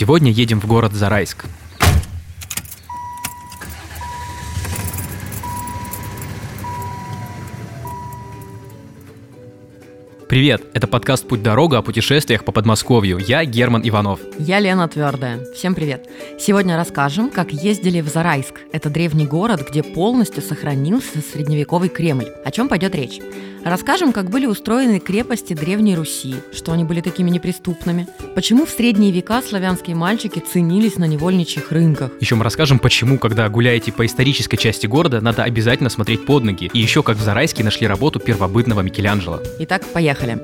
Сегодня 0.00 0.32
едем 0.32 0.62
в 0.62 0.66
город 0.66 0.94
Зарайск. 0.94 1.44
Привет, 10.26 10.62
это 10.72 10.86
подкаст 10.86 11.28
«Путь-дорога» 11.28 11.76
о 11.76 11.82
путешествиях 11.82 12.46
по 12.46 12.52
Подмосковью. 12.52 13.18
Я 13.18 13.44
Герман 13.44 13.86
Иванов. 13.86 14.20
Я 14.38 14.58
Лена 14.58 14.88
Твердая. 14.88 15.44
Всем 15.52 15.74
привет. 15.74 16.08
Сегодня 16.38 16.78
расскажем, 16.78 17.28
как 17.28 17.52
ездили 17.52 18.00
в 18.00 18.08
Зарайск. 18.08 18.54
Это 18.72 18.88
древний 18.88 19.26
город, 19.26 19.68
где 19.68 19.82
полностью 19.82 20.42
сохранился 20.42 21.20
средневековый 21.20 21.90
Кремль. 21.90 22.28
О 22.42 22.50
чем 22.50 22.70
пойдет 22.70 22.94
речь? 22.94 23.18
Расскажем, 23.64 24.12
как 24.12 24.30
были 24.30 24.46
устроены 24.46 25.00
крепости 25.00 25.52
Древней 25.52 25.94
Руси, 25.94 26.36
что 26.52 26.72
они 26.72 26.84
были 26.84 27.02
такими 27.02 27.28
неприступными, 27.28 28.06
почему 28.34 28.64
в 28.64 28.70
средние 28.70 29.12
века 29.12 29.42
славянские 29.42 29.96
мальчики 29.96 30.38
ценились 30.38 30.96
на 30.96 31.04
невольничьих 31.04 31.70
рынках. 31.70 32.10
Еще 32.20 32.36
мы 32.36 32.44
расскажем, 32.44 32.78
почему, 32.78 33.18
когда 33.18 33.48
гуляете 33.48 33.92
по 33.92 34.06
исторической 34.06 34.56
части 34.56 34.86
города, 34.86 35.20
надо 35.20 35.42
обязательно 35.42 35.90
смотреть 35.90 36.24
под 36.24 36.44
ноги, 36.44 36.70
и 36.72 36.78
еще 36.78 37.02
как 37.02 37.18
в 37.18 37.22
Зарайске 37.22 37.62
нашли 37.62 37.86
работу 37.86 38.18
первобытного 38.18 38.80
Микеланджело. 38.80 39.40
Итак, 39.58 39.84
поехали. 39.92 40.38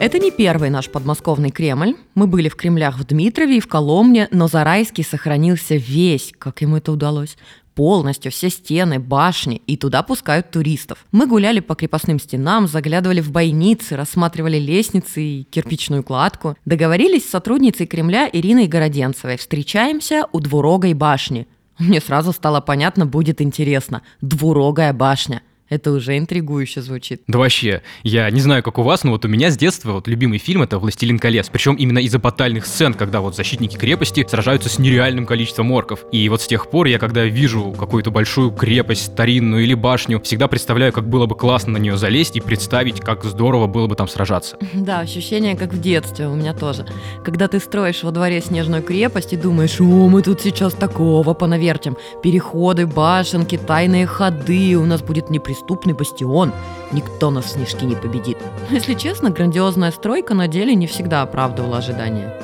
Это 0.00 0.18
не 0.18 0.30
первый 0.30 0.68
наш 0.70 0.90
подмосковный 0.90 1.50
Кремль. 1.50 1.96
Мы 2.14 2.26
были 2.26 2.48
в 2.48 2.56
Кремлях 2.56 2.98
в 2.98 3.06
Дмитрове 3.06 3.56
и 3.56 3.60
в 3.60 3.68
Коломне, 3.68 4.28
но 4.30 4.48
Зарайский 4.48 5.04
сохранился 5.04 5.76
весь, 5.76 6.32
как 6.38 6.60
ему 6.60 6.76
это 6.76 6.92
удалось 6.92 7.36
полностью 7.74 8.32
все 8.32 8.50
стены, 8.50 8.98
башни, 8.98 9.62
и 9.66 9.76
туда 9.76 10.02
пускают 10.02 10.50
туристов. 10.50 11.04
Мы 11.12 11.26
гуляли 11.26 11.60
по 11.60 11.74
крепостным 11.74 12.18
стенам, 12.18 12.66
заглядывали 12.66 13.20
в 13.20 13.30
бойницы, 13.30 13.96
рассматривали 13.96 14.58
лестницы 14.58 15.22
и 15.22 15.42
кирпичную 15.44 16.02
кладку. 16.02 16.56
Договорились 16.64 17.26
с 17.26 17.30
сотрудницей 17.30 17.86
Кремля 17.86 18.28
Ириной 18.32 18.66
Городенцевой. 18.66 19.36
Встречаемся 19.36 20.26
у 20.32 20.40
двурогой 20.40 20.94
башни. 20.94 21.46
Мне 21.78 22.00
сразу 22.00 22.32
стало 22.32 22.60
понятно, 22.60 23.06
будет 23.06 23.40
интересно. 23.40 24.02
Двурогая 24.20 24.92
башня– 24.92 25.42
это 25.68 25.92
уже 25.92 26.18
интригующе 26.18 26.82
звучит. 26.82 27.22
Да 27.26 27.38
вообще, 27.38 27.82
я 28.02 28.30
не 28.30 28.40
знаю, 28.40 28.62
как 28.62 28.78
у 28.78 28.82
вас, 28.82 29.02
но 29.02 29.12
вот 29.12 29.24
у 29.24 29.28
меня 29.28 29.50
с 29.50 29.56
детства 29.56 29.92
вот 29.92 30.08
любимый 30.08 30.38
фильм 30.38 30.62
это 30.62 30.78
«Властелин 30.78 31.18
колец». 31.18 31.48
Причем 31.48 31.74
именно 31.74 31.98
из-за 32.00 32.18
батальных 32.18 32.66
сцен, 32.66 32.92
когда 32.92 33.20
вот 33.20 33.34
защитники 33.34 33.76
крепости 33.76 34.26
сражаются 34.28 34.68
с 34.68 34.78
нереальным 34.78 35.24
количеством 35.24 35.72
орков. 35.72 36.04
И 36.12 36.28
вот 36.28 36.42
с 36.42 36.46
тех 36.46 36.68
пор 36.68 36.86
я, 36.86 36.98
когда 36.98 37.24
вижу 37.24 37.72
какую-то 37.72 38.10
большую 38.10 38.50
крепость, 38.50 39.06
старинную 39.06 39.64
или 39.64 39.74
башню, 39.74 40.20
всегда 40.20 40.48
представляю, 40.48 40.92
как 40.92 41.08
было 41.08 41.26
бы 41.26 41.34
классно 41.34 41.72
на 41.72 41.78
нее 41.78 41.96
залезть 41.96 42.36
и 42.36 42.40
представить, 42.40 43.00
как 43.00 43.24
здорово 43.24 43.66
было 43.66 43.86
бы 43.86 43.96
там 43.96 44.08
сражаться. 44.08 44.58
Да, 44.84 45.00
ощущение 45.00 45.56
как 45.56 45.72
в 45.72 45.80
детстве 45.80 46.28
у 46.28 46.34
меня 46.34 46.52
тоже. 46.52 46.86
Когда 47.24 47.48
ты 47.48 47.58
строишь 47.58 48.02
во 48.02 48.10
дворе 48.10 48.42
снежную 48.42 48.82
крепость 48.82 49.32
и 49.32 49.36
думаешь, 49.36 49.80
о, 49.80 50.08
мы 50.08 50.20
тут 50.20 50.42
сейчас 50.42 50.74
такого 50.74 51.32
понавертим. 51.32 51.96
Переходы, 52.22 52.86
башенки, 52.86 53.56
тайные 53.56 54.06
ходы, 54.06 54.76
у 54.76 54.84
нас 54.84 55.00
будет 55.00 55.30
неприступно 55.30 55.53
неприступный 55.54 55.94
бастион. 55.94 56.52
Никто 56.92 57.30
нас 57.30 57.44
в 57.44 57.48
снежки 57.48 57.84
не 57.84 57.94
победит. 57.94 58.38
Если 58.70 58.94
честно, 58.94 59.30
грандиозная 59.30 59.92
стройка 59.92 60.34
на 60.34 60.48
деле 60.48 60.74
не 60.74 60.86
всегда 60.86 61.22
оправдывала 61.22 61.78
ожидания. 61.78 62.34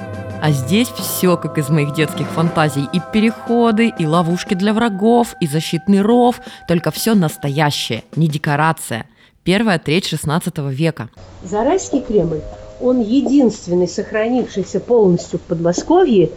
А 0.42 0.52
здесь 0.52 0.88
все 0.88 1.36
как 1.36 1.58
из 1.58 1.68
моих 1.68 1.92
детских 1.92 2.26
фантазий. 2.28 2.86
И 2.92 3.00
переходы, 3.12 3.92
и 3.98 4.06
ловушки 4.06 4.54
для 4.54 4.72
врагов, 4.72 5.34
и 5.40 5.46
защитный 5.46 6.00
ров. 6.00 6.40
Только 6.68 6.90
все 6.90 7.14
настоящее, 7.14 8.04
не 8.16 8.26
декорация. 8.26 9.06
Первая 9.42 9.78
треть 9.78 10.06
16 10.06 10.58
века. 10.70 11.10
Зарайский 11.42 12.00
Кремль, 12.00 12.40
он 12.80 13.00
единственный 13.00 13.88
сохранившийся 13.88 14.80
полностью 14.80 15.38
в 15.38 15.42
Подмосковье 15.42 16.30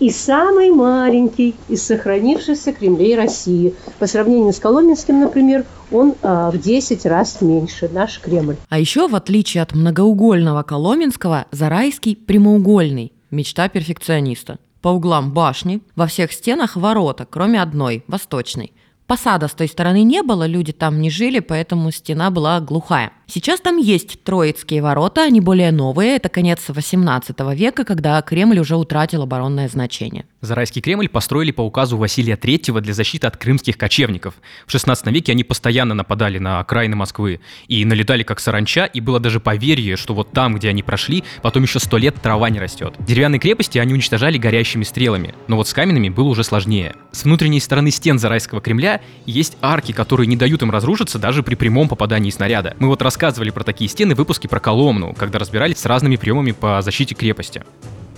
и 0.00 0.10
самый 0.10 0.70
маленький 0.70 1.54
из 1.68 1.82
сохранившихся 1.86 2.72
Кремлей 2.72 3.14
России. 3.16 3.74
По 3.98 4.06
сравнению 4.06 4.52
с 4.52 4.58
Коломенским, 4.58 5.20
например, 5.20 5.66
он 5.92 6.14
а, 6.22 6.50
в 6.50 6.58
10 6.58 7.06
раз 7.06 7.40
меньше, 7.42 7.88
наш 7.92 8.18
Кремль. 8.18 8.56
А 8.68 8.78
еще, 8.78 9.06
в 9.06 9.14
отличие 9.14 9.62
от 9.62 9.72
многоугольного 9.74 10.62
Коломенского, 10.62 11.46
Зарайский 11.52 12.16
прямоугольный. 12.16 13.12
Мечта 13.30 13.68
перфекциониста. 13.68 14.58
По 14.80 14.88
углам 14.88 15.32
башни, 15.32 15.82
во 15.94 16.06
всех 16.06 16.32
стенах 16.32 16.74
ворота, 16.74 17.26
кроме 17.28 17.60
одной, 17.60 18.02
восточной. 18.08 18.72
Посада 19.10 19.48
с 19.48 19.54
той 19.54 19.66
стороны 19.66 20.04
не 20.04 20.22
было, 20.22 20.46
люди 20.46 20.72
там 20.72 21.00
не 21.00 21.10
жили, 21.10 21.40
поэтому 21.40 21.90
стена 21.90 22.30
была 22.30 22.60
глухая. 22.60 23.10
Сейчас 23.26 23.60
там 23.60 23.76
есть 23.76 24.22
Троицкие 24.22 24.82
ворота, 24.82 25.22
они 25.24 25.40
более 25.40 25.72
новые, 25.72 26.16
это 26.16 26.28
конец 26.28 26.62
18 26.68 27.36
века, 27.54 27.84
когда 27.84 28.22
Кремль 28.22 28.60
уже 28.60 28.76
утратил 28.76 29.22
оборонное 29.22 29.68
значение. 29.68 30.26
Зарайский 30.40 30.80
Кремль 30.80 31.08
построили 31.08 31.50
по 31.50 31.60
указу 31.60 31.96
Василия 31.96 32.34
III 32.34 32.80
для 32.80 32.94
защиты 32.94 33.26
от 33.26 33.36
крымских 33.36 33.76
кочевников. 33.76 34.34
В 34.66 34.72
16 34.72 35.06
веке 35.08 35.32
они 35.32 35.44
постоянно 35.44 35.94
нападали 35.94 36.38
на 36.38 36.60
окраины 36.60 36.96
Москвы 36.96 37.40
и 37.68 37.84
налетали 37.84 38.22
как 38.22 38.40
саранча, 38.40 38.84
и 38.84 39.00
было 39.00 39.20
даже 39.20 39.38
поверье, 39.38 39.96
что 39.96 40.14
вот 40.14 40.32
там, 40.32 40.54
где 40.54 40.68
они 40.68 40.82
прошли, 40.82 41.22
потом 41.42 41.64
еще 41.64 41.78
сто 41.78 41.98
лет 41.98 42.14
трава 42.20 42.48
не 42.50 42.58
растет. 42.58 42.94
Деревянные 42.98 43.38
крепости 43.38 43.78
они 43.78 43.92
уничтожали 43.92 44.38
горящими 44.38 44.82
стрелами, 44.82 45.34
но 45.46 45.56
вот 45.56 45.68
с 45.68 45.72
каменными 45.72 46.08
было 46.08 46.28
уже 46.28 46.42
сложнее. 46.42 46.94
С 47.12 47.24
внутренней 47.24 47.60
стороны 47.60 47.90
стен 47.90 48.18
Зарайского 48.18 48.60
Кремля 48.60 48.99
есть 49.26 49.56
арки, 49.60 49.92
которые 49.92 50.26
не 50.26 50.36
дают 50.36 50.62
им 50.62 50.70
разрушиться 50.70 51.18
даже 51.18 51.42
при 51.42 51.54
прямом 51.54 51.88
попадании 51.88 52.30
снаряда. 52.30 52.74
Мы 52.78 52.88
вот 52.88 53.02
рассказывали 53.02 53.50
про 53.50 53.64
такие 53.64 53.88
стены 53.88 54.14
в 54.14 54.18
выпуске 54.18 54.48
про 54.48 54.60
Коломну, 54.60 55.14
когда 55.14 55.38
разбирались 55.38 55.78
с 55.78 55.86
разными 55.86 56.16
приемами 56.16 56.52
по 56.52 56.82
защите 56.82 57.14
крепости. 57.14 57.62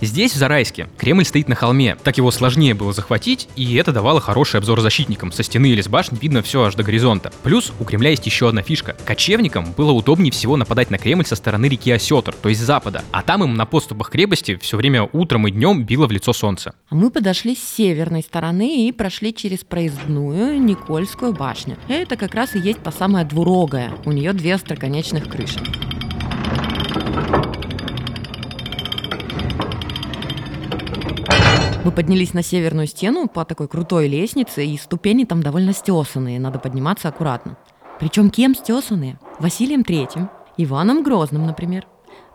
Здесь, 0.01 0.33
в 0.33 0.37
Зарайске, 0.37 0.89
Кремль 0.97 1.25
стоит 1.25 1.47
на 1.47 1.55
холме, 1.55 1.95
так 2.03 2.17
его 2.17 2.31
сложнее 2.31 2.73
было 2.73 2.93
захватить, 2.93 3.47
и 3.55 3.75
это 3.75 3.91
давало 3.91 4.19
хороший 4.19 4.57
обзор 4.57 4.81
защитникам. 4.81 5.31
Со 5.31 5.43
стены 5.43 5.67
или 5.69 5.81
с 5.81 5.87
башни 5.87 6.17
видно 6.19 6.41
все 6.41 6.63
аж 6.63 6.75
до 6.75 6.83
горизонта. 6.83 7.31
Плюс 7.43 7.71
у 7.79 7.83
Кремля 7.83 8.09
есть 8.09 8.25
еще 8.25 8.49
одна 8.49 8.61
фишка. 8.61 8.95
Кочевникам 9.05 9.73
было 9.77 9.91
удобнее 9.91 10.31
всего 10.31 10.57
нападать 10.57 10.91
на 10.91 10.97
Кремль 10.97 11.25
со 11.25 11.35
стороны 11.35 11.67
реки 11.67 11.91
Осетр, 11.91 12.33
то 12.33 12.49
есть 12.49 12.61
запада, 12.61 13.03
а 13.11 13.21
там 13.21 13.43
им 13.43 13.55
на 13.55 13.65
подступах 13.65 14.09
крепости 14.09 14.57
все 14.61 14.77
время 14.77 15.09
утром 15.13 15.47
и 15.47 15.51
днем 15.51 15.83
било 15.83 16.07
в 16.07 16.11
лицо 16.11 16.33
солнце. 16.33 16.73
Мы 16.89 17.09
подошли 17.09 17.55
с 17.55 17.63
северной 17.63 18.21
стороны 18.23 18.87
и 18.87 18.91
прошли 18.91 19.33
через 19.33 19.63
проездную 19.63 20.61
Никольскую 20.61 21.33
башню. 21.33 21.77
Это 21.87 22.15
как 22.15 22.35
раз 22.35 22.55
и 22.55 22.59
есть 22.59 22.81
та 22.83 22.91
самая 22.91 23.25
двурогая. 23.25 23.91
У 24.05 24.11
нее 24.11 24.33
две 24.33 24.55
остроконечных 24.55 25.29
крыши. 25.29 25.59
Мы 31.83 31.91
поднялись 31.91 32.33
на 32.33 32.43
северную 32.43 32.87
стену 32.87 33.27
по 33.27 33.43
такой 33.43 33.67
крутой 33.67 34.07
лестнице, 34.07 34.65
и 34.65 34.77
ступени 34.77 35.25
там 35.25 35.43
довольно 35.43 35.73
стесанные, 35.73 36.39
надо 36.39 36.57
подниматься 36.57 37.09
аккуратно. 37.09 37.57
Причем 37.99 38.29
кем 38.29 38.55
стесанные? 38.55 39.19
Василием 39.39 39.83
Третьим, 39.83 40.29
Иваном 40.55 41.03
Грозным, 41.03 41.45
например. 41.45 41.85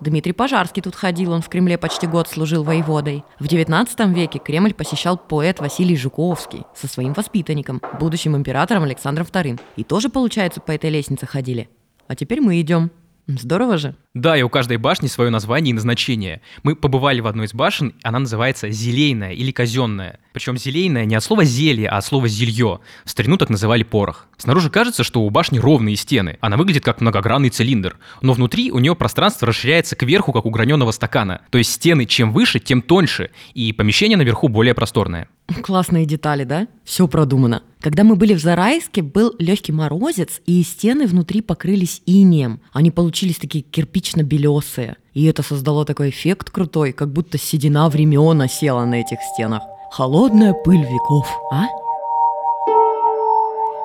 Дмитрий 0.01 0.35
Пожарский 0.35 0.83
тут 0.83 0.95
ходил, 0.95 1.33
он 1.33 1.41
в 1.41 1.49
Кремле 1.49 1.79
почти 1.79 2.07
год 2.07 2.29
служил 2.29 2.63
воеводой. 2.63 3.25
В 3.41 3.47
XIX 3.47 4.13
веке 4.13 4.39
Кремль 4.39 4.75
посещал 4.75 5.17
поэт 5.17 5.61
Василий 5.61 5.97
Жуковский 5.97 6.65
со 6.75 6.87
своим 6.87 7.15
воспитанником, 7.15 7.81
будущим 7.99 8.37
императором 8.37 8.83
Александром 8.83 9.27
II. 9.27 9.59
И 9.77 9.83
тоже, 9.83 10.11
получается, 10.11 10.61
по 10.61 10.73
этой 10.73 10.91
лестнице 10.91 11.25
ходили. 11.25 11.71
А 12.07 12.15
теперь 12.15 12.43
мы 12.43 12.61
идем. 12.61 12.91
Здорово 13.27 13.79
же. 13.79 13.95
Да, 14.19 14.37
и 14.37 14.43
у 14.43 14.49
каждой 14.49 14.79
башни 14.79 15.07
свое 15.07 15.31
название 15.31 15.71
и 15.71 15.75
назначение. 15.75 16.41
Мы 16.65 16.75
побывали 16.75 17.21
в 17.21 17.29
одной 17.29 17.47
из 17.47 17.55
башен, 17.55 17.95
она 18.03 18.19
называется 18.19 18.69
зелейная 18.69 19.31
или 19.31 19.53
казенная. 19.53 20.19
Причем 20.33 20.59
зелейная 20.59 21.05
не 21.05 21.15
от 21.15 21.23
слова 21.23 21.45
зелье, 21.45 21.89
а 21.89 21.99
от 21.99 22.05
слова 22.05 22.27
зелье. 22.27 22.81
В 23.05 23.11
старину 23.11 23.37
так 23.37 23.49
называли 23.49 23.85
порох. 23.85 24.27
Снаружи 24.37 24.71
кажется, 24.71 25.05
что 25.05 25.23
у 25.23 25.31
башни 25.31 25.61
ровные 25.61 25.95
стены. 25.95 26.37
Она 26.41 26.57
выглядит 26.57 26.85
как 26.85 27.01
многогранный 27.01 27.51
цилиндр. 27.51 27.97
Но 28.21 28.33
внутри 28.33 28.73
у 28.73 28.81
нее 28.81 28.97
пространство 28.97 29.47
расширяется 29.47 29.95
кверху, 29.95 30.33
как 30.33 30.47
у 30.47 30.51
граненого 30.51 30.91
стакана. 30.91 31.43
То 31.51 31.59
есть 31.59 31.71
стены 31.71 32.05
чем 32.05 32.33
выше, 32.33 32.59
тем 32.59 32.83
тоньше. 32.83 33.31
И 33.55 33.73
помещение 33.73 34.19
наверху 34.19 34.49
более 34.49 34.75
просторное. 34.75 35.29
Классные 35.63 36.07
детали, 36.07 36.45
да? 36.45 36.69
Все 36.85 37.09
продумано. 37.09 37.63
Когда 37.81 38.05
мы 38.05 38.17
были 38.17 38.35
в 38.35 38.41
Зарайске, 38.41 39.03
был 39.03 39.35
легкий 39.39 39.73
морозец, 39.73 40.41
и 40.47 40.63
стены 40.63 41.07
внутри 41.07 41.41
покрылись 41.41 42.03
инеем. 42.07 42.61
Они 42.73 42.91
получились 42.91 43.37
такие 43.37 43.65
кирпично-белесые. 44.09 44.97
И 45.15 45.25
это 45.25 45.43
создало 45.43 45.85
такой 45.85 46.11
эффект 46.11 46.51
крутой, 46.51 46.93
как 46.93 47.13
будто 47.13 47.39
седина 47.39 47.89
времен 47.89 48.41
осела 48.41 48.85
на 48.85 48.97
этих 48.97 49.19
стенах. 49.35 49.63
Холодная 49.91 50.55
пыль 50.55 50.83
веков, 50.83 51.27
а? 51.53 51.67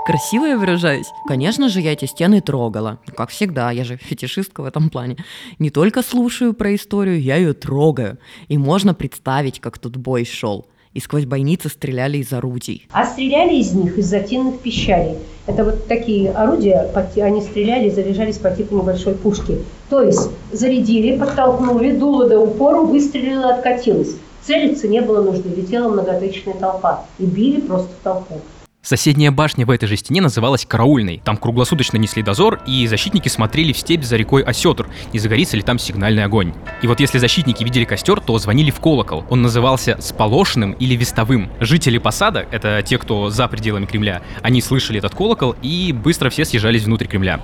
Красиво 0.06 0.46
я 0.46 0.58
выражаюсь? 0.58 1.08
Конечно 1.28 1.70
же, 1.70 1.80
я 1.80 1.94
эти 1.94 2.06
стены 2.06 2.42
трогала. 2.42 3.00
Как 3.16 3.30
всегда, 3.30 3.72
я 3.72 3.86
же 3.86 3.96
фетишистка 3.96 4.62
в 4.62 4.66
этом 4.66 4.90
плане. 4.90 5.16
Не 5.60 5.70
только 5.70 6.04
слушаю 6.04 6.54
про 6.54 6.76
историю, 6.76 7.22
я 7.22 7.38
ее 7.38 7.54
трогаю. 7.54 8.18
И 8.50 8.58
можно 8.58 8.94
представить, 8.94 9.62
как 9.62 9.78
тут 9.80 9.96
бой 9.96 10.26
шел 10.26 10.66
и 10.94 11.00
сквозь 11.00 11.26
бойницы 11.26 11.70
стреляли 11.70 12.18
из 12.20 12.32
орудий. 12.34 12.88
А 12.92 13.06
стреляли 13.06 13.56
из 13.56 13.74
них 13.74 13.98
из 13.98 14.06
затенных 14.06 14.60
пищалей. 14.60 15.18
Это 15.46 15.66
вот 15.66 15.88
такие 15.88 16.32
орудия, 16.32 16.90
они 17.18 17.42
стреляли, 17.42 17.90
заряжались 17.90 18.38
по 18.38 18.50
типу 18.50 18.78
небольшой 18.78 19.14
пушки. 19.14 19.60
То 19.90 20.02
есть 20.02 20.30
зарядили, 20.54 21.18
подтолкнули, 21.18 21.92
дуло 21.92 22.30
до 22.30 22.40
упору, 22.40 22.86
выстрелило, 22.86 23.50
откатилось. 23.56 24.16
Целиться 24.46 24.88
не 24.88 25.02
было 25.02 25.22
нужды, 25.22 25.50
летела 25.50 25.90
многотысячная 25.90 26.54
толпа. 26.54 27.06
И 27.20 27.26
били 27.26 27.60
просто 27.60 27.90
в 27.90 28.04
толпу. 28.04 28.40
Соседняя 28.86 29.32
башня 29.32 29.66
в 29.66 29.72
этой 29.72 29.86
же 29.88 29.96
стене 29.96 30.20
называлась 30.20 30.66
Караульной. 30.66 31.22
Там 31.24 31.38
круглосуточно 31.38 31.96
несли 31.96 32.22
дозор, 32.22 32.60
и 32.68 32.86
защитники 32.86 33.30
смотрели 33.30 33.72
в 33.72 33.78
степь 33.78 34.04
за 34.04 34.18
рекой 34.18 34.44
Осетр, 34.44 34.90
не 35.14 35.20
загорится 35.20 35.56
ли 35.56 35.64
там 35.64 35.80
сигнальный 35.80 36.26
огонь. 36.26 36.54
И 36.82 36.88
вот 36.88 37.00
если 37.00 37.18
защитники 37.18 37.64
видели 37.64 37.86
костер, 37.86 38.20
то 38.20 38.38
звонили 38.40 38.72
в 38.72 38.82
колокол. 38.82 39.24
Он 39.30 39.42
назывался 39.42 39.96
Сполошенным 40.02 40.74
или 40.74 40.96
Вестовым. 40.96 41.50
Жители 41.62 41.98
посада, 41.98 42.46
это 42.52 42.82
те, 42.86 42.98
кто 42.98 43.30
за 43.30 43.48
пределами 43.48 43.86
Кремля, 43.86 44.22
они 44.42 44.62
слышали 44.62 45.00
этот 45.00 45.16
колокол 45.16 45.56
и 45.62 45.94
быстро 45.94 46.30
все 46.30 46.44
съезжались 46.44 46.84
внутрь 46.84 47.08
Кремля. 47.08 47.40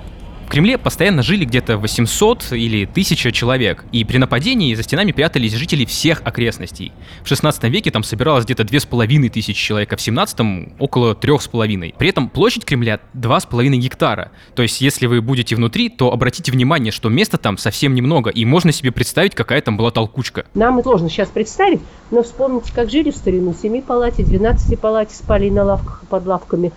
В 0.50 0.52
Кремле 0.52 0.80
постоянно 0.80 1.22
жили 1.22 1.46
где-то 1.46 1.78
800 1.78 2.54
или 2.54 2.86
1000 2.86 3.32
человек, 3.32 3.86
и 3.92 4.04
при 4.04 4.18
нападении 4.18 4.74
за 4.74 4.82
стенами 4.82 5.12
прятались 5.12 5.54
жители 5.54 5.86
всех 5.86 6.24
окрестностей. 6.26 6.92
В 7.22 7.28
16 7.28 7.66
веке 7.66 7.92
там 7.92 8.02
собиралось 8.02 8.46
где-то 8.46 8.64
2500 8.64 9.56
человек, 9.56 9.94
а 9.94 9.96
в 9.96 10.02
17 10.02 10.40
около 10.80 11.14
3,5. 11.14 11.94
При 11.96 12.10
этом 12.10 12.30
площадь 12.30 12.66
Кремля 12.66 13.00
2,5 13.14 13.78
гектара. 13.78 14.32
То 14.56 14.64
есть, 14.64 14.82
если 14.82 15.06
вы 15.06 15.22
будете 15.22 15.56
внутри, 15.56 15.88
то 15.88 16.12
обратите 16.12 16.52
внимание, 16.52 16.92
что 16.92 17.10
места 17.10 17.38
там 17.38 17.60
совсем 17.60 17.94
немного, 17.94 18.32
и 18.32 18.44
можно 18.44 18.72
себе 18.72 18.92
представить, 18.92 19.36
какая 19.36 19.62
там 19.62 19.78
была 19.78 19.92
толкучка. 19.92 20.48
Нам 20.56 20.82
сложно 20.82 21.12
сейчас 21.12 21.30
представить, 21.30 21.82
но 22.10 22.24
вспомните, 22.24 22.72
как 22.74 22.90
жили 22.90 23.12
в 23.12 23.16
старину. 23.16 23.54
7 23.54 23.84
палате, 23.84 24.24
12 24.24 24.80
палате 24.80 25.14
спали 25.14 25.52
на 25.52 25.64
лавках 25.64 26.02
и 26.02 26.08
под 26.08 26.26
лавками 26.26 26.72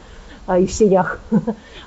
а, 0.47 0.59
и 0.59 0.67
в 0.67 0.73
сенях. 0.73 1.21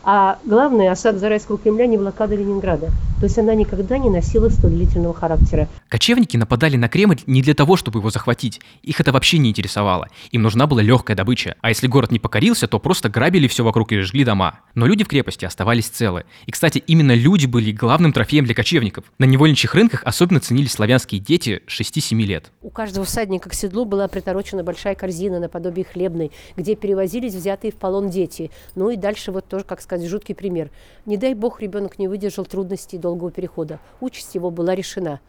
А 0.08 0.38
главное, 0.46 0.92
осада 0.92 1.18
Зарайского 1.18 1.58
Кремля 1.58 1.88
не 1.88 1.98
блокада 1.98 2.36
Ленинграда. 2.36 2.92
То 3.20 3.24
есть 3.24 3.40
она 3.40 3.56
никогда 3.56 3.98
не 3.98 4.12
носила 4.12 4.50
столь 4.50 4.74
длительного 4.74 5.16
характера. 5.16 5.68
Кочевники 5.90 6.38
нападали 6.38 6.76
на 6.78 6.90
Кремль 6.90 7.18
не 7.26 7.42
для 7.42 7.56
того, 7.56 7.76
чтобы 7.76 8.00
его 8.00 8.12
захватить. 8.12 8.62
Их 8.84 9.00
это 9.00 9.12
вообще 9.12 9.40
не 9.40 9.50
интересовало. 9.50 10.10
Им 10.32 10.44
нужна 10.44 10.68
была 10.68 10.84
легкая 10.84 11.18
добыча. 11.18 11.56
А 11.62 11.70
если 11.70 11.88
город 11.88 12.12
не 12.12 12.20
покорился, 12.20 12.68
то 12.68 12.78
просто 12.78 13.10
грабили 13.10 13.48
все 13.48 13.64
вокруг 13.64 13.94
и 13.94 14.00
жгли 14.02 14.24
дома. 14.26 14.60
Но 14.76 14.86
люди 14.86 15.04
в 15.04 15.08
крепости 15.08 15.44
оставались 15.44 15.88
целы. 15.88 16.26
И, 16.46 16.52
кстати, 16.52 16.84
именно 16.86 17.16
люди 17.16 17.48
были 17.48 17.72
главным 17.72 18.14
трофеем 18.14 18.46
для 18.46 18.54
кочевников. 18.54 19.06
На 19.18 19.26
невольничьих 19.26 19.74
рынках 19.74 20.04
особенно 20.04 20.40
ценились 20.40 20.74
славянские 20.74 21.20
дети 21.20 21.64
6-7 21.68 22.16
лет. 22.22 22.52
У 22.62 22.70
каждого 22.70 23.08
всадника 23.08 23.50
к 23.50 23.56
седлу 23.56 23.86
была 23.86 24.08
приторочена 24.08 24.64
большая 24.64 24.94
корзина 24.94 25.40
наподобие 25.40 25.86
хлебной, 25.86 26.32
где 26.58 26.76
перевозились 26.76 27.34
взятые 27.34 27.72
в 27.72 27.76
полон 27.76 28.10
дети. 28.10 28.45
Ну 28.76 28.90
и 28.90 28.96
дальше 28.96 29.32
вот 29.32 29.48
тоже, 29.48 29.64
как 29.66 29.82
сказать, 29.82 30.08
жуткий 30.08 30.36
пример. 30.36 30.72
Не 31.06 31.18
дай 31.18 31.34
бог 31.34 31.62
ребенок 31.62 32.00
не 32.00 32.08
выдержал 32.08 32.46
трудностей 32.46 32.98
долгого 32.98 33.32
перехода. 33.32 33.80
Участь 34.00 34.36
его 34.36 34.52
была 34.52 34.76
решена. 34.76 35.20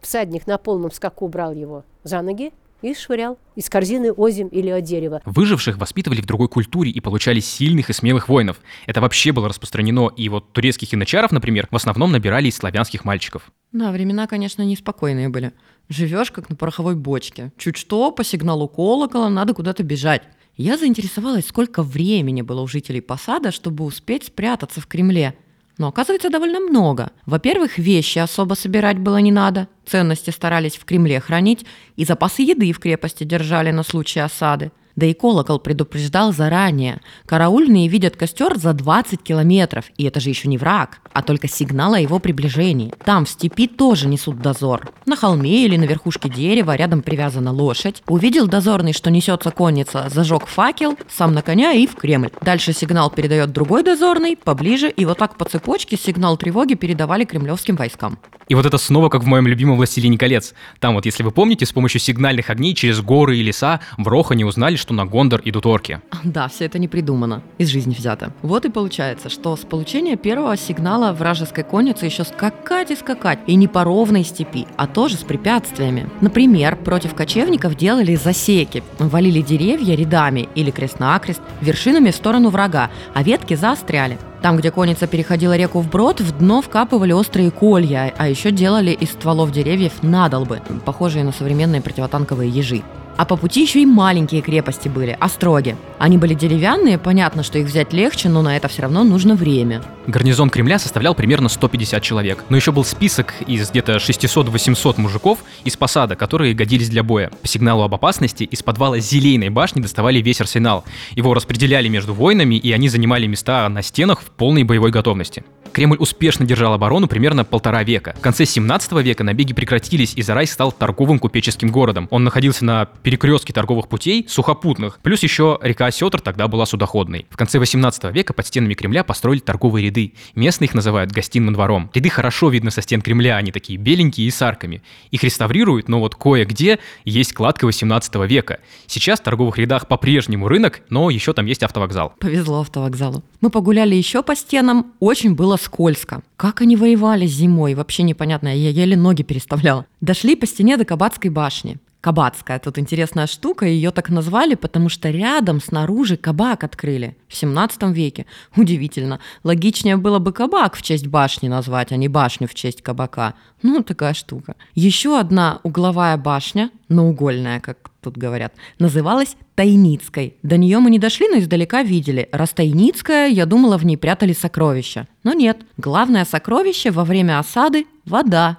Всадник 0.00 0.46
на 0.46 0.58
полном 0.58 0.90
скаку 0.90 1.28
брал 1.28 1.52
его 1.52 1.84
за 2.02 2.20
ноги 2.20 2.52
и 2.84 2.94
швырял 2.94 3.38
из 3.56 3.70
корзины 3.70 4.12
озим 4.12 4.48
или 4.48 4.68
от 4.68 4.84
дерева. 4.84 5.22
Выживших 5.24 5.78
воспитывали 5.78 6.20
в 6.20 6.26
другой 6.26 6.48
культуре 6.48 6.90
и 6.90 7.00
получали 7.00 7.40
сильных 7.40 7.88
и 7.88 7.94
смелых 7.94 8.28
воинов. 8.28 8.58
Это 8.86 9.00
вообще 9.00 9.32
было 9.32 9.48
распространено, 9.48 10.10
и 10.14 10.28
вот 10.28 10.52
турецких 10.52 10.92
янычаров, 10.92 11.32
например, 11.32 11.66
в 11.70 11.76
основном 11.76 12.12
набирали 12.12 12.48
из 12.48 12.56
славянских 12.56 13.04
мальчиков. 13.06 13.50
Да, 13.72 13.90
времена, 13.90 14.26
конечно, 14.26 14.62
неспокойные 14.62 15.30
были. 15.30 15.52
Живешь 15.88 16.30
как 16.30 16.50
на 16.50 16.56
пороховой 16.56 16.94
бочке. 16.94 17.52
Чуть 17.56 17.76
что, 17.76 18.10
по 18.12 18.22
сигналу 18.22 18.68
колокола 18.68 19.30
надо 19.30 19.54
куда-то 19.54 19.82
бежать. 19.82 20.22
Я 20.56 20.76
заинтересовалась, 20.78 21.46
сколько 21.46 21.82
времени 21.82 22.42
было 22.42 22.60
у 22.60 22.66
жителей 22.66 23.00
посада, 23.00 23.50
чтобы 23.50 23.84
успеть 23.84 24.24
спрятаться 24.24 24.80
в 24.80 24.86
Кремле. 24.86 25.36
Но 25.78 25.88
оказывается 25.88 26.30
довольно 26.30 26.60
много. 26.60 27.10
Во-первых, 27.26 27.78
вещи 27.78 28.20
особо 28.20 28.54
собирать 28.54 28.98
было 28.98 29.16
не 29.16 29.32
надо, 29.32 29.66
ценности 29.84 30.30
старались 30.30 30.76
в 30.76 30.84
Кремле 30.84 31.18
хранить, 31.20 31.66
и 31.96 32.04
запасы 32.04 32.42
еды 32.42 32.72
в 32.72 32.78
крепости 32.78 33.24
держали 33.24 33.72
на 33.72 33.82
случай 33.82 34.20
осады– 34.20 34.70
да 34.96 35.06
и 35.06 35.14
колокол 35.14 35.58
предупреждал 35.58 36.32
заранее. 36.32 37.00
Караульные 37.26 37.88
видят 37.88 38.16
костер 38.16 38.56
за 38.56 38.72
20 38.72 39.22
километров, 39.22 39.86
и 39.96 40.04
это 40.04 40.20
же 40.20 40.28
еще 40.28 40.48
не 40.48 40.58
враг, 40.58 41.00
а 41.12 41.22
только 41.22 41.48
сигнал 41.48 41.94
о 41.94 42.00
его 42.00 42.18
приближении. 42.18 42.92
Там 43.04 43.24
в 43.24 43.30
степи 43.30 43.66
тоже 43.66 44.08
несут 44.08 44.40
дозор. 44.40 44.92
На 45.06 45.16
холме 45.16 45.64
или 45.64 45.76
на 45.76 45.84
верхушке 45.84 46.28
дерева 46.28 46.76
рядом 46.76 47.02
привязана 47.02 47.52
лошадь. 47.52 48.02
Увидел 48.08 48.46
дозорный, 48.46 48.92
что 48.92 49.10
несется 49.10 49.50
конница, 49.50 50.08
зажег 50.12 50.46
факел, 50.46 50.96
сам 51.08 51.34
на 51.34 51.42
коня 51.42 51.72
и 51.72 51.86
в 51.86 51.96
Кремль. 51.96 52.30
Дальше 52.40 52.72
сигнал 52.72 53.10
передает 53.10 53.52
другой 53.52 53.82
дозорный, 53.82 54.36
поближе, 54.36 54.90
и 54.90 55.04
вот 55.04 55.18
так 55.18 55.36
по 55.36 55.44
цепочке 55.44 55.96
сигнал 55.96 56.36
тревоги 56.36 56.74
передавали 56.74 57.24
кремлевским 57.24 57.76
войскам. 57.76 58.18
И 58.48 58.54
вот 58.54 58.66
это 58.66 58.76
снова 58.76 59.08
как 59.08 59.22
в 59.22 59.26
моем 59.26 59.46
любимом 59.46 59.76
«Властелине 59.76 60.18
колец». 60.18 60.54
Там 60.78 60.94
вот, 60.94 61.06
если 61.06 61.22
вы 61.22 61.30
помните, 61.30 61.64
с 61.64 61.72
помощью 61.72 62.00
сигнальных 62.00 62.50
огней 62.50 62.74
через 62.74 63.00
горы 63.00 63.38
и 63.38 63.42
леса 63.42 63.80
в 63.96 64.06
Рохане 64.06 64.44
узнали, 64.44 64.76
что 64.84 64.92
на 64.92 65.06
Гондор 65.06 65.40
идут 65.46 65.64
орки. 65.64 66.00
Да, 66.24 66.48
все 66.48 66.66
это 66.66 66.78
не 66.78 66.88
придумано, 66.88 67.42
из 67.58 67.68
жизни 67.68 67.94
взято. 67.94 68.32
Вот 68.42 68.64
и 68.64 68.70
получается, 68.70 69.30
что 69.30 69.56
с 69.56 69.60
получения 69.60 70.16
первого 70.16 70.56
сигнала 70.56 71.12
вражеской 71.12 71.64
конницы 71.64 72.04
еще 72.04 72.24
скакать 72.24 72.90
и 72.90 72.96
скакать, 72.96 73.38
и 73.46 73.54
не 73.54 73.66
по 73.66 73.84
ровной 73.84 74.24
степи, 74.24 74.66
а 74.76 74.86
тоже 74.86 75.16
с 75.16 75.22
препятствиями. 75.22 76.10
Например, 76.20 76.76
против 76.76 77.14
кочевников 77.14 77.76
делали 77.76 78.14
засеки, 78.14 78.82
валили 78.98 79.40
деревья 79.40 79.94
рядами 79.94 80.48
или 80.54 80.70
крест-накрест, 80.70 81.40
вершинами 81.62 82.10
в 82.10 82.16
сторону 82.16 82.50
врага, 82.50 82.90
а 83.14 83.22
ветки 83.22 83.54
заостряли. 83.54 84.18
Там, 84.42 84.58
где 84.58 84.70
конница 84.70 85.06
переходила 85.06 85.56
реку 85.56 85.80
вброд, 85.80 86.20
в 86.20 86.36
дно 86.36 86.60
вкапывали 86.60 87.12
острые 87.12 87.50
колья, 87.50 88.12
а 88.18 88.28
еще 88.28 88.50
делали 88.50 88.90
из 88.90 89.12
стволов 89.12 89.50
деревьев 89.50 90.02
надолбы, 90.02 90.60
похожие 90.84 91.24
на 91.24 91.32
современные 91.32 91.80
противотанковые 91.80 92.50
ежи. 92.50 92.82
А 93.16 93.24
по 93.24 93.36
пути 93.36 93.62
еще 93.62 93.82
и 93.82 93.86
маленькие 93.86 94.42
крепости 94.42 94.88
были, 94.88 95.16
остроги. 95.18 95.76
Они 95.98 96.18
были 96.18 96.34
деревянные, 96.34 96.98
понятно, 96.98 97.42
что 97.42 97.58
их 97.58 97.66
взять 97.66 97.92
легче, 97.92 98.28
но 98.28 98.42
на 98.42 98.56
это 98.56 98.68
все 98.68 98.82
равно 98.82 99.04
нужно 99.04 99.36
время. 99.36 99.82
Гарнизон 100.06 100.50
Кремля 100.50 100.78
составлял 100.78 101.14
примерно 101.14 101.48
150 101.48 102.02
человек. 102.02 102.44
Но 102.48 102.56
еще 102.56 102.72
был 102.72 102.84
список 102.84 103.34
из 103.46 103.70
где-то 103.70 103.96
600-800 103.96 105.00
мужиков 105.00 105.38
из 105.64 105.76
посада, 105.76 106.16
которые 106.16 106.54
годились 106.54 106.90
для 106.90 107.02
боя. 107.02 107.30
По 107.40 107.48
сигналу 107.48 107.82
об 107.82 107.94
опасности 107.94 108.44
из 108.44 108.62
подвала 108.62 108.98
Зелейной 108.98 109.48
башни 109.48 109.80
доставали 109.80 110.20
весь 110.20 110.40
арсенал. 110.40 110.84
Его 111.12 111.32
распределяли 111.34 111.88
между 111.88 112.12
воинами, 112.12 112.56
и 112.56 112.72
они 112.72 112.88
занимали 112.88 113.26
места 113.26 113.68
на 113.68 113.82
стенах 113.82 114.20
в 114.20 114.30
полной 114.30 114.64
боевой 114.64 114.90
готовности. 114.90 115.44
Кремль 115.74 115.96
успешно 115.98 116.46
держал 116.46 116.72
оборону 116.72 117.08
примерно 117.08 117.44
полтора 117.44 117.82
века. 117.82 118.14
В 118.16 118.20
конце 118.20 118.44
17 118.44 118.92
века 119.02 119.24
набеги 119.24 119.52
прекратились, 119.52 120.14
и 120.14 120.22
Зарай 120.22 120.46
стал 120.46 120.70
торговым 120.70 121.18
купеческим 121.18 121.70
городом. 121.70 122.06
Он 122.12 122.22
находился 122.22 122.64
на 122.64 122.86
перекрестке 123.04 123.52
торговых 123.52 123.88
путей, 123.88 124.26
сухопутных, 124.28 124.98
плюс 125.02 125.22
еще 125.22 125.58
река 125.62 125.90
Сетр 125.92 126.20
тогда 126.20 126.48
была 126.48 126.66
судоходной. 126.66 127.26
В 127.30 127.36
конце 127.36 127.60
18 127.60 128.04
века 128.12 128.32
под 128.32 128.46
стенами 128.46 128.74
Кремля 128.74 129.04
построили 129.04 129.40
торговые 129.40 129.86
ряды. 129.86 130.14
Местные 130.34 130.66
их 130.66 130.74
называют 130.74 131.12
гостиным 131.12 131.54
двором. 131.54 131.90
Ряды 131.94 132.08
хорошо 132.08 132.48
видно 132.48 132.70
со 132.70 132.82
стен 132.82 133.02
Кремля, 133.02 133.36
они 133.36 133.52
такие 133.52 133.78
беленькие 133.78 134.26
и 134.26 134.30
с 134.30 134.40
арками. 134.42 134.82
Их 135.10 135.22
реставрируют, 135.22 135.88
но 135.88 136.00
вот 136.00 136.16
кое-где 136.16 136.80
есть 137.04 137.34
кладка 137.34 137.66
18 137.66 138.14
века. 138.26 138.58
Сейчас 138.86 139.20
в 139.20 139.22
торговых 139.22 139.58
рядах 139.58 139.86
по-прежнему 139.86 140.48
рынок, 140.48 140.80
но 140.88 141.10
еще 141.10 141.34
там 141.34 141.46
есть 141.46 141.62
автовокзал. 141.62 142.14
Повезло 142.18 142.60
автовокзалу. 142.60 143.22
Мы 143.42 143.50
погуляли 143.50 143.94
еще 143.94 144.22
по 144.22 144.34
стенам, 144.34 144.94
очень 144.98 145.34
было 145.34 145.56
скользко. 145.58 146.22
Как 146.38 146.62
они 146.62 146.76
воевали 146.76 147.26
зимой, 147.26 147.74
вообще 147.74 148.02
непонятно, 148.02 148.48
я 148.48 148.70
еле 148.70 148.96
ноги 148.96 149.22
переставляла. 149.22 149.84
Дошли 150.00 150.36
по 150.36 150.46
стене 150.46 150.78
до 150.78 150.86
Кабацкой 150.86 151.30
башни. 151.30 151.78
Кабацкая. 152.04 152.58
Тут 152.58 152.78
интересная 152.78 153.26
штука, 153.26 153.64
ее 153.64 153.90
так 153.90 154.10
назвали, 154.10 154.56
потому 154.56 154.90
что 154.90 155.08
рядом 155.08 155.58
снаружи 155.58 156.18
кабак 156.18 156.62
открыли 156.62 157.16
в 157.28 157.34
17 157.34 157.82
веке. 157.84 158.26
Удивительно. 158.54 159.20
Логичнее 159.42 159.96
было 159.96 160.18
бы 160.18 160.34
кабак 160.34 160.76
в 160.76 160.82
честь 160.82 161.06
башни 161.06 161.48
назвать, 161.48 161.92
а 161.92 161.96
не 161.96 162.08
башню 162.08 162.46
в 162.46 162.54
честь 162.54 162.82
кабака. 162.82 163.32
Ну, 163.62 163.82
такая 163.82 164.12
штука. 164.12 164.54
Еще 164.74 165.18
одна 165.18 165.60
угловая 165.62 166.18
башня, 166.18 166.70
наугольная, 166.90 167.60
как 167.60 167.90
тут 168.02 168.18
говорят, 168.18 168.52
называлась 168.78 169.38
Тайницкой. 169.54 170.36
До 170.42 170.58
нее 170.58 170.80
мы 170.80 170.90
не 170.90 170.98
дошли, 170.98 171.26
но 171.30 171.38
издалека 171.38 171.82
видели. 171.82 172.28
Раз 172.32 172.50
Тайницкая, 172.50 173.28
я 173.28 173.46
думала, 173.46 173.78
в 173.78 173.86
ней 173.86 173.96
прятали 173.96 174.34
сокровища. 174.34 175.08
Но 175.22 175.32
нет. 175.32 175.62
Главное 175.78 176.26
сокровище 176.26 176.90
во 176.90 177.04
время 177.06 177.38
осады– 177.38 177.86
вода. 178.04 178.58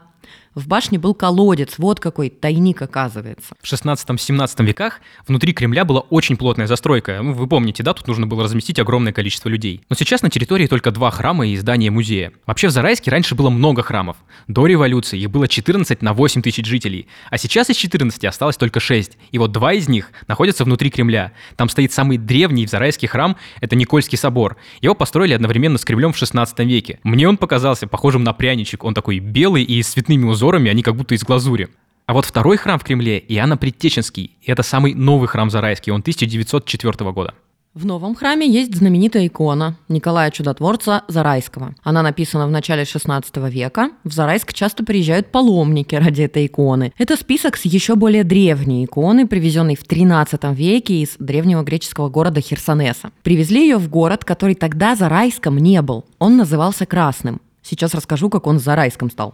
В 0.56 0.70
башне 0.70 0.98
был 0.98 1.14
колодец, 1.14 1.74
вот 1.78 2.00
какой 2.00 2.30
тайник 2.30 2.82
оказывается. 2.82 3.56
В 3.62 3.66
16-17 3.66 4.64
веках 4.64 5.02
внутри 5.28 5.52
Кремля 5.52 5.84
была 5.84 6.00
очень 6.00 6.38
плотная 6.38 6.66
застройка. 6.66 7.20
Ну, 7.22 7.34
вы 7.34 7.46
помните, 7.46 7.84
да, 7.84 7.94
тут 7.94 8.08
нужно 8.08 8.26
было 8.26 8.46
разместить 8.46 8.80
огромное 8.80 9.12
количество 9.12 9.50
людей. 9.50 9.82
Но 9.90 9.98
сейчас 9.98 10.22
на 10.22 10.30
территории 10.30 10.68
только 10.68 10.92
два 10.92 11.12
храма 11.12 11.46
и 11.46 11.58
здание 11.58 11.92
музея. 11.92 12.32
Вообще 12.46 12.70
в 12.70 12.72
Зарайске 12.72 13.12
раньше 13.12 13.36
было 13.36 13.50
много 13.50 13.84
храмов. 13.84 14.16
До 14.48 14.66
революции 14.66 15.20
их 15.20 15.30
было 15.30 15.50
14 15.50 16.02
на 16.02 16.14
8 16.14 16.42
тысяч 16.42 16.66
жителей. 16.66 17.10
А 17.30 17.38
сейчас 17.38 17.70
из 17.70 17.76
14 17.76 18.24
осталось 18.24 18.56
только 18.56 18.80
6. 18.80 19.18
И 19.32 19.38
вот 19.38 19.52
два 19.52 19.74
из 19.74 19.90
них 19.90 20.12
находятся 20.30 20.64
внутри 20.64 20.90
Кремля. 20.90 21.34
Там 21.58 21.68
стоит 21.68 21.92
самый 21.92 22.18
древний 22.18 22.66
в 22.66 22.70
Зарайске 22.70 23.10
храм, 23.10 23.36
это 23.60 23.76
Никольский 23.76 24.18
собор. 24.18 24.56
Его 24.80 24.96
построили 24.96 25.34
одновременно 25.34 25.78
с 25.78 25.84
Кремлем 25.84 26.14
в 26.14 26.18
16 26.18 26.60
веке. 26.60 27.00
Мне 27.04 27.28
он 27.28 27.36
показался 27.36 27.88
похожим 27.88 28.24
на 28.24 28.32
пряничек. 28.32 28.86
Он 28.86 28.94
такой 28.94 29.20
белый 29.20 29.64
и 29.64 29.84
с 29.84 29.90
цветными 29.90 30.24
узорами 30.24 30.45
узорами, 30.46 30.70
они 30.70 30.84
как 30.84 30.96
будто 30.96 31.16
из 31.16 31.24
глазури. 31.24 31.70
А 32.06 32.14
вот 32.14 32.26
второй 32.26 32.58
храм 32.58 32.78
в 32.78 32.84
Кремле– 32.84 33.18
Иоанна 33.30 33.58
Предтеченский. 33.58 34.38
Это 34.46 34.62
самый 34.62 34.94
новый 34.94 35.28
храм 35.28 35.50
Зарайский, 35.50 35.92
он 35.92 36.02
1904 36.02 37.12
года. 37.12 37.34
В 37.74 37.84
новом 37.86 38.16
храме 38.16 38.48
есть 38.48 38.76
знаменитая 38.76 39.26
икона 39.26 39.76
Николая 39.90 40.30
Чудотворца 40.30 41.04
Зарайского. 41.08 41.74
Она 41.84 42.04
написана 42.04 42.48
в 42.48 42.52
начале 42.52 42.84
XVI 42.84 43.50
века. 43.50 43.90
В 44.04 44.14
Зарайск 44.14 44.54
часто 44.54 44.86
приезжают 44.86 45.32
паломники 45.32 45.96
ради 45.96 46.22
этой 46.22 46.46
иконы. 46.46 46.94
Это 46.98 47.18
список 47.18 47.58
с 47.58 47.66
еще 47.66 47.96
более 47.96 48.24
древней 48.24 48.86
иконы, 48.86 49.28
привезенной 49.28 49.76
в 49.76 49.84
XIII 49.84 50.54
веке 50.54 51.02
из 51.02 51.16
древнего 51.18 51.64
греческого 51.64 52.08
города 52.08 52.40
Херсонеса. 52.40 53.10
Привезли 53.24 53.64
ее 53.64 53.78
в 53.78 53.90
город, 53.90 54.24
который 54.24 54.56
тогда 54.56 54.96
Зарайском 54.96 55.58
не 55.58 55.82
был. 55.82 56.06
Он 56.20 56.38
назывался 56.38 56.86
Красным. 56.86 57.42
Сейчас 57.68 57.96
расскажу, 57.96 58.30
как 58.30 58.46
он 58.46 58.60
Зарайском 58.60 59.10
стал. 59.10 59.34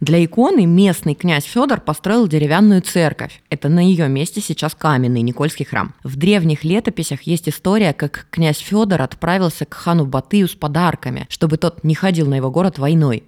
Для 0.00 0.22
иконы 0.22 0.66
местный 0.66 1.14
князь 1.14 1.44
Федор 1.44 1.80
построил 1.80 2.28
деревянную 2.28 2.82
церковь. 2.82 3.42
Это 3.48 3.70
на 3.70 3.80
ее 3.80 4.08
месте 4.08 4.42
сейчас 4.42 4.74
каменный 4.74 5.22
Никольский 5.22 5.64
храм. 5.64 5.94
В 6.04 6.16
древних 6.16 6.64
летописях 6.64 7.22
есть 7.22 7.48
история, 7.48 7.94
как 7.94 8.26
князь 8.30 8.58
Федор 8.58 9.00
отправился 9.00 9.64
к 9.64 9.72
хану 9.72 10.04
Батыю 10.04 10.48
с 10.48 10.54
подарками, 10.54 11.26
чтобы 11.30 11.56
тот 11.56 11.82
не 11.82 11.94
ходил 11.94 12.26
на 12.26 12.34
его 12.34 12.50
город 12.50 12.78
войной. 12.78 13.24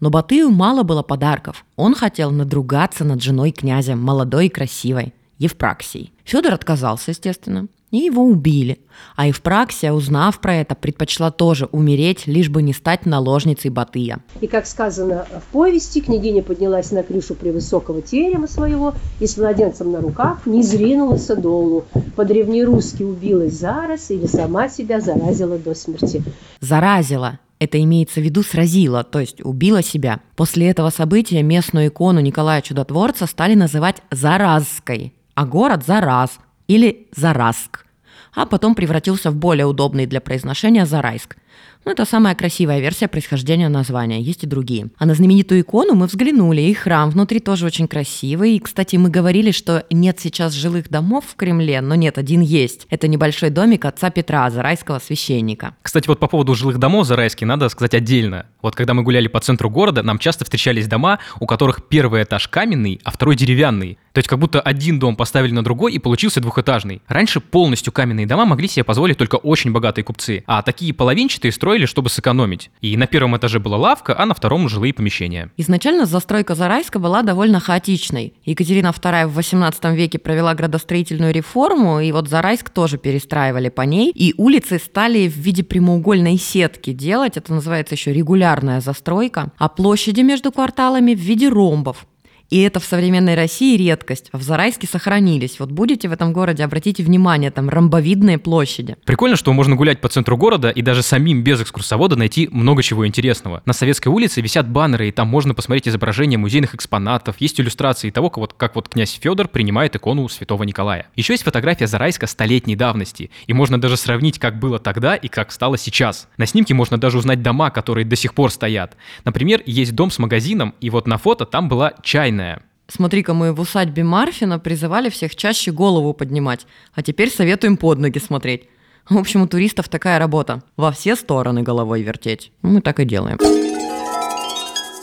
Но 0.00 0.08
Батыю 0.08 0.48
мало 0.50 0.84
было 0.84 1.02
подарков. 1.02 1.66
Он 1.76 1.94
хотел 1.94 2.30
надругаться 2.30 3.04
над 3.04 3.22
женой 3.22 3.50
князя, 3.50 3.94
молодой 3.94 4.46
и 4.46 4.50
красивой, 4.50 5.12
Евпраксией. 5.36 6.14
Федор 6.24 6.54
отказался, 6.54 7.10
естественно 7.10 7.68
и 7.90 7.98
его 7.98 8.24
убили. 8.24 8.78
А 9.14 9.26
Евпраксия, 9.26 9.92
узнав 9.92 10.40
про 10.40 10.56
это, 10.56 10.74
предпочла 10.74 11.30
тоже 11.30 11.66
умереть, 11.72 12.26
лишь 12.26 12.48
бы 12.48 12.62
не 12.62 12.72
стать 12.72 13.06
наложницей 13.06 13.70
Батыя. 13.70 14.20
И, 14.40 14.46
как 14.46 14.66
сказано 14.66 15.26
в 15.30 15.52
повести, 15.52 16.00
княгиня 16.00 16.42
поднялась 16.42 16.90
на 16.90 17.02
крышу 17.02 17.34
превысокого 17.34 18.02
терема 18.02 18.48
своего 18.48 18.94
и 19.20 19.26
с 19.26 19.36
младенцем 19.36 19.92
на 19.92 20.00
руках 20.00 20.46
не 20.46 20.62
зринулась 20.62 21.26
долу. 21.26 21.84
По-древнерусски 22.16 23.02
убилась 23.02 23.54
зараз 23.54 24.10
или 24.10 24.26
сама 24.26 24.68
себя 24.68 25.00
заразила 25.00 25.58
до 25.58 25.74
смерти. 25.74 26.22
Заразила. 26.60 27.38
Это 27.58 27.82
имеется 27.82 28.20
в 28.20 28.22
виду 28.22 28.42
сразила, 28.42 29.02
то 29.02 29.18
есть 29.18 29.42
убила 29.42 29.82
себя. 29.82 30.20
После 30.34 30.68
этого 30.68 30.90
события 30.90 31.42
местную 31.42 31.88
икону 31.88 32.20
Николая 32.20 32.60
Чудотворца 32.60 33.26
стали 33.26 33.54
называть 33.54 34.02
Заразской, 34.10 35.14
а 35.34 35.46
город 35.46 35.82
Зараз, 35.86 36.38
или 36.68 37.08
Зараск, 37.14 37.86
а 38.34 38.46
потом 38.46 38.74
превратился 38.74 39.30
в 39.30 39.36
более 39.36 39.66
удобный 39.66 40.06
для 40.06 40.20
произношения 40.20 40.86
Зарайск. 40.86 41.36
Ну, 41.86 41.92
это 41.92 42.04
самая 42.04 42.34
красивая 42.34 42.80
версия 42.80 43.06
происхождения 43.06 43.68
названия, 43.68 44.20
есть 44.20 44.42
и 44.42 44.46
другие. 44.48 44.88
А 44.98 45.06
на 45.06 45.14
знаменитую 45.14 45.60
икону 45.60 45.94
мы 45.94 46.06
взглянули, 46.06 46.60
и 46.62 46.74
храм 46.74 47.10
внутри 47.10 47.38
тоже 47.38 47.64
очень 47.64 47.86
красивый. 47.86 48.56
И, 48.56 48.58
кстати, 48.58 48.96
мы 48.96 49.08
говорили, 49.08 49.52
что 49.52 49.84
нет 49.90 50.18
сейчас 50.18 50.52
жилых 50.52 50.90
домов 50.90 51.24
в 51.28 51.36
Кремле, 51.36 51.80
но 51.80 51.94
нет, 51.94 52.18
один 52.18 52.40
есть. 52.40 52.88
Это 52.90 53.06
небольшой 53.06 53.50
домик 53.50 53.84
отца 53.84 54.10
Петра, 54.10 54.50
зарайского 54.50 54.98
священника. 54.98 55.76
Кстати, 55.80 56.08
вот 56.08 56.18
по 56.18 56.26
поводу 56.26 56.56
жилых 56.56 56.78
домов 56.78 57.06
зарайских 57.06 57.46
надо 57.46 57.68
сказать 57.68 57.94
отдельно. 57.94 58.46
Вот 58.62 58.74
когда 58.74 58.92
мы 58.92 59.04
гуляли 59.04 59.28
по 59.28 59.38
центру 59.38 59.70
города, 59.70 60.02
нам 60.02 60.18
часто 60.18 60.44
встречались 60.44 60.88
дома, 60.88 61.20
у 61.38 61.46
которых 61.46 61.86
первый 61.88 62.24
этаж 62.24 62.48
каменный, 62.48 63.00
а 63.04 63.12
второй 63.12 63.36
деревянный. 63.36 63.96
То 64.12 64.18
есть 64.18 64.28
как 64.28 64.40
будто 64.40 64.60
один 64.60 64.98
дом 64.98 65.14
поставили 65.14 65.52
на 65.52 65.62
другой 65.62 65.92
и 65.92 66.00
получился 66.00 66.40
двухэтажный. 66.40 67.00
Раньше 67.06 67.38
полностью 67.38 67.92
каменные 67.92 68.26
дома 68.26 68.44
могли 68.44 68.66
себе 68.66 68.82
позволить 68.82 69.18
только 69.18 69.36
очень 69.36 69.72
богатые 69.72 70.04
купцы, 70.04 70.42
а 70.46 70.62
такие 70.62 70.92
половинчатые 70.92 71.45
строили, 71.52 71.86
чтобы 71.86 72.10
сэкономить. 72.10 72.70
И 72.80 72.96
на 72.96 73.06
первом 73.06 73.36
этаже 73.36 73.58
была 73.58 73.76
лавка, 73.76 74.14
а 74.18 74.26
на 74.26 74.34
втором 74.34 74.68
жилые 74.68 74.92
помещения. 74.92 75.50
Изначально 75.56 76.06
застройка 76.06 76.54
Зарайска 76.54 76.98
была 76.98 77.22
довольно 77.22 77.60
хаотичной. 77.60 78.34
Екатерина 78.44 78.88
II 78.88 79.26
в 79.26 79.34
18 79.34 79.84
веке 79.96 80.18
провела 80.18 80.54
градостроительную 80.54 81.32
реформу, 81.32 82.00
и 82.00 82.12
вот 82.12 82.28
Зарайск 82.28 82.70
тоже 82.70 82.98
перестраивали 82.98 83.68
по 83.68 83.82
ней, 83.82 84.10
и 84.10 84.34
улицы 84.36 84.78
стали 84.78 85.28
в 85.28 85.36
виде 85.36 85.62
прямоугольной 85.62 86.38
сетки 86.38 86.92
делать, 86.92 87.36
это 87.36 87.52
называется 87.52 87.94
еще 87.94 88.12
регулярная 88.12 88.80
застройка, 88.80 89.52
а 89.58 89.68
площади 89.68 90.20
между 90.20 90.52
кварталами 90.52 91.14
в 91.14 91.20
виде 91.20 91.48
ромбов. 91.48 92.06
И 92.50 92.60
это 92.60 92.80
в 92.80 92.84
современной 92.84 93.34
России 93.34 93.76
редкость. 93.76 94.28
В 94.32 94.42
Зарайске 94.42 94.86
сохранились. 94.86 95.58
Вот 95.58 95.70
будете 95.70 96.08
в 96.08 96.12
этом 96.12 96.32
городе, 96.32 96.64
обратите 96.64 97.02
внимание, 97.02 97.50
там 97.50 97.68
ромбовидные 97.68 98.38
площади. 98.38 98.96
Прикольно, 99.04 99.36
что 99.36 99.52
можно 99.52 99.74
гулять 99.74 100.00
по 100.00 100.08
центру 100.08 100.36
города 100.36 100.70
и 100.70 100.82
даже 100.82 101.02
самим 101.02 101.42
без 101.42 101.60
экскурсовода 101.60 102.16
найти 102.16 102.48
много 102.50 102.82
чего 102.82 103.06
интересного. 103.06 103.62
На 103.64 103.72
Советской 103.72 104.08
улице 104.08 104.40
висят 104.40 104.68
баннеры, 104.68 105.08
и 105.08 105.12
там 105.12 105.28
можно 105.28 105.54
посмотреть 105.54 105.88
изображения 105.88 106.38
музейных 106.38 106.74
экспонатов, 106.74 107.36
есть 107.40 107.60
иллюстрации 107.60 108.10
того, 108.10 108.30
как 108.30 108.38
вот, 108.38 108.52
как 108.52 108.76
вот 108.76 108.88
князь 108.88 109.18
Федор 109.20 109.48
принимает 109.48 109.96
икону 109.96 110.28
святого 110.28 110.62
Николая. 110.62 111.08
Еще 111.16 111.32
есть 111.32 111.42
фотография 111.42 111.86
Зарайска 111.86 112.26
столетней 112.26 112.76
давности, 112.76 113.30
и 113.46 113.52
можно 113.52 113.80
даже 113.80 113.96
сравнить, 113.96 114.38
как 114.38 114.58
было 114.58 114.78
тогда 114.78 115.16
и 115.16 115.28
как 115.28 115.50
стало 115.50 115.78
сейчас. 115.78 116.28
На 116.36 116.46
снимке 116.46 116.74
можно 116.74 116.98
даже 116.98 117.18
узнать 117.18 117.42
дома, 117.42 117.70
которые 117.70 118.04
до 118.04 118.16
сих 118.16 118.34
пор 118.34 118.52
стоят. 118.52 118.96
Например, 119.24 119.62
есть 119.66 119.94
дом 119.94 120.10
с 120.10 120.18
магазином, 120.18 120.74
и 120.80 120.90
вот 120.90 121.06
на 121.06 121.18
фото 121.18 121.44
там 121.44 121.68
была 121.68 121.94
чайная 122.02 122.35
тайное. 122.36 122.62
Смотри-ка, 122.88 123.34
мы 123.34 123.52
в 123.52 123.60
усадьбе 123.60 124.04
Марфина 124.04 124.58
призывали 124.58 125.08
всех 125.08 125.34
чаще 125.34 125.72
голову 125.72 126.14
поднимать, 126.14 126.66
а 126.94 127.02
теперь 127.02 127.30
советуем 127.30 127.76
под 127.76 127.98
ноги 127.98 128.18
смотреть. 128.18 128.68
В 129.08 129.18
общем, 129.18 129.42
у 129.42 129.46
туристов 129.46 129.88
такая 129.88 130.18
работа. 130.18 130.62
Во 130.76 130.92
все 130.92 131.16
стороны 131.16 131.62
головой 131.62 132.02
вертеть. 132.02 132.52
Мы 132.62 132.80
так 132.80 133.00
и 133.00 133.04
делаем. 133.04 133.38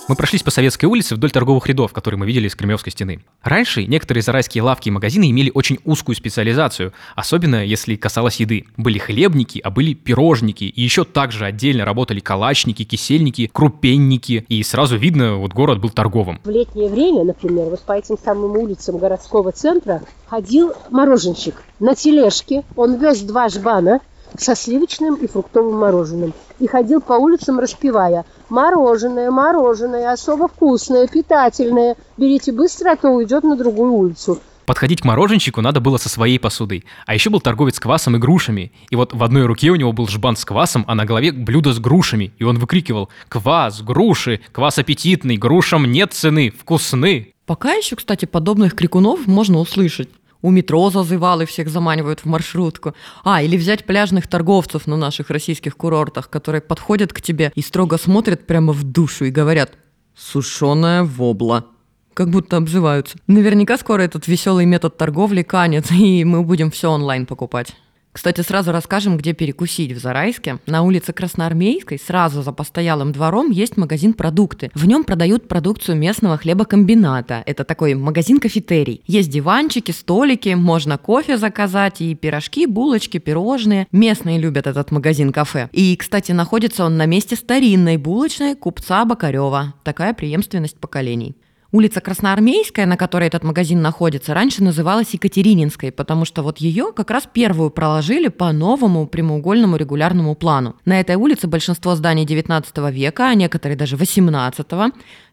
Мы 0.10 0.16
прошлись 0.18 0.44
по 0.44 0.52
Советской 0.52 0.86
улице 0.86 1.16
вдоль 1.16 1.32
торговых 1.32 1.66
рядов, 1.68 1.94
которые 1.94 2.20
мы 2.20 2.26
видели 2.26 2.48
из 2.48 2.56
Кремлевской 2.56 2.92
стены. 2.92 3.24
Раньше 3.42 3.86
некоторые 3.86 4.22
зарайские 4.22 4.62
лавки 4.62 4.90
и 4.90 4.92
магазины 4.92 5.32
имели 5.32 5.50
очень 5.54 5.80
узкую 5.86 6.18
специализацию, 6.18 6.92
особенно 7.16 7.64
если 7.64 7.96
касалось 7.96 8.42
еды. 8.42 8.66
Были 8.76 8.98
хлебники, 8.98 9.60
а 9.64 9.70
были 9.70 9.94
пирожники, 9.94 10.66
и 10.66 10.82
еще 10.82 11.06
также 11.06 11.46
отдельно 11.46 11.86
работали 11.86 12.20
калачники, 12.20 12.84
кисельники, 12.84 13.50
крупенники, 13.52 14.46
и 14.50 14.62
сразу 14.64 14.98
видно, 14.98 15.38
вот 15.38 15.54
город 15.54 15.80
был 15.80 15.90
торговым. 15.90 16.42
В 16.44 16.50
летнее 16.50 16.90
время, 16.90 17.24
например, 17.24 17.70
вот 17.70 17.82
по 17.84 17.94
этим 17.94 18.18
самым 18.18 18.58
улицам 18.58 18.98
городского 18.98 19.54
центра 19.54 20.02
ходил 20.28 20.74
мороженщик 20.90 21.64
на 21.80 21.96
тележке, 21.96 22.64
он 22.76 22.98
вез 22.98 23.22
два 23.22 23.48
жбана, 23.48 24.02
со 24.38 24.56
сливочным 24.56 25.16
и 25.16 25.28
фруктовым 25.28 25.78
мороженым. 25.78 26.34
И 26.64 26.68
ходил 26.68 27.02
по 27.02 27.12
улицам, 27.12 27.60
распевая 27.60 28.24
«Мороженое, 28.48 29.30
мороженое, 29.32 30.14
особо 30.14 30.48
вкусное, 30.48 31.08
питательное. 31.08 31.98
Берите 32.16 32.54
быстро, 32.54 32.92
а 32.92 32.96
то 32.96 33.10
уйдет 33.10 33.44
на 33.44 33.58
другую 33.58 33.92
улицу». 33.92 34.40
Подходить 34.66 35.02
к 35.02 35.04
мороженщику 35.04 35.60
надо 35.60 35.82
было 35.82 35.98
со 35.98 36.08
своей 36.08 36.40
посудой. 36.40 36.86
А 37.06 37.16
еще 37.16 37.30
был 37.30 37.42
торговец 37.42 37.82
квасом 37.82 38.16
и 38.16 38.20
грушами. 38.20 38.72
И 38.90 38.96
вот 38.96 39.12
в 39.12 39.22
одной 39.22 39.46
руке 39.46 39.72
у 39.72 39.76
него 39.76 39.92
был 39.92 40.08
жбан 40.08 40.38
с 40.38 40.46
квасом, 40.46 40.86
а 40.88 40.96
на 40.96 41.04
голове 41.04 41.34
блюдо 41.34 41.74
с 41.74 41.80
грушами. 41.80 42.32
И 42.38 42.46
он 42.46 42.58
выкрикивал 42.58 43.10
«Квас, 43.28 43.82
груши, 43.82 44.40
квас 44.54 44.78
аппетитный, 44.78 45.36
грушам 45.36 45.92
нет 45.92 46.14
цены, 46.14 46.50
вкусны!» 46.50 47.34
Пока 47.46 47.74
еще, 47.74 47.98
кстати, 47.98 48.24
подобных 48.24 48.74
крикунов 48.74 49.28
можно 49.28 49.60
услышать 49.60 50.08
у 50.44 50.52
метро 50.52 50.92
зазывалы 50.92 51.48
всех 51.48 51.70
заманивают 51.70 52.20
в 52.20 52.26
маршрутку. 52.26 52.94
А, 53.24 53.42
или 53.42 53.58
взять 53.58 53.86
пляжных 53.86 54.28
торговцев 54.28 54.86
на 54.86 54.96
наших 54.96 55.32
российских 55.32 55.76
курортах, 55.76 56.30
которые 56.30 56.62
подходят 56.62 57.12
к 57.12 57.22
тебе 57.22 57.52
и 57.56 57.62
строго 57.62 57.98
смотрят 57.98 58.46
прямо 58.46 58.74
в 58.74 58.84
душу 58.84 59.26
и 59.26 59.32
говорят 59.32 59.72
«сушеная 60.16 61.04
вобла». 61.04 61.66
Как 62.14 62.30
будто 62.30 62.58
обзываются. 62.58 63.18
Наверняка 63.26 63.78
скоро 63.78 64.04
этот 64.04 64.28
веселый 64.28 64.66
метод 64.66 64.98
торговли 64.98 65.42
канет, 65.42 65.92
и 65.92 66.24
мы 66.24 66.44
будем 66.44 66.70
все 66.70 66.92
онлайн 66.92 67.26
покупать. 67.26 67.74
Кстати, 68.14 68.42
сразу 68.42 68.72
расскажем, 68.72 69.18
где 69.18 69.34
перекусить 69.34 69.92
в 69.92 69.98
Зарайске. 69.98 70.60
На 70.68 70.84
улице 70.84 71.14
Красноармейской, 71.14 72.00
сразу 72.00 72.44
за 72.44 72.52
постоялым 72.54 73.12
двором, 73.12 73.50
есть 73.50 73.76
магазин 73.76 74.14
«Продукты». 74.14 74.70
В 74.76 74.86
нем 74.86 75.04
продают 75.04 75.48
продукцию 75.48 75.98
местного 75.98 76.38
хлебокомбината. 76.38 77.44
Это 77.48 77.64
такой 77.64 77.96
магазин-кафетерий. 77.96 79.02
Есть 79.08 79.32
диванчики, 79.32 79.92
столики, 79.92 80.50
можно 80.50 81.00
кофе 81.00 81.38
заказать 81.38 82.02
и 82.02 82.14
пирожки, 82.14 82.68
булочки, 82.68 83.18
пирожные. 83.18 83.88
Местные 83.92 84.38
любят 84.38 84.68
этот 84.68 84.92
магазин-кафе. 84.92 85.70
И, 85.72 85.96
кстати, 85.96 86.32
находится 86.32 86.86
он 86.86 86.98
на 86.98 87.08
месте 87.08 87.36
старинной 87.36 87.98
булочной 87.98 88.56
купца 88.56 89.04
Бакарева. 89.06 89.74
Такая 89.84 90.14
преемственность 90.14 90.78
поколений. 90.80 91.36
Улица 91.74 92.02
Красноармейская, 92.02 92.86
на 92.86 92.98
которой 92.98 93.28
этот 93.28 93.44
магазин 93.44 93.82
находится, 93.82 94.36
раньше 94.36 94.64
называлась 94.64 95.10
Екатерининской, 95.16 95.92
потому 95.92 96.24
что 96.24 96.44
вот 96.44 96.60
ее 96.60 96.94
как 96.96 97.10
раз 97.10 97.28
первую 97.34 97.72
проложили 97.72 98.28
по 98.28 98.52
новому 98.52 99.08
прямоугольному 99.08 99.76
регулярному 99.76 100.36
плану. 100.36 100.76
На 100.86 101.00
этой 101.00 101.16
улице 101.16 101.48
большинство 101.48 101.96
зданий 101.96 102.26
19 102.26 102.78
века, 102.92 103.30
а 103.30 103.34
некоторые 103.34 103.76
даже 103.76 103.98
18 103.98 104.68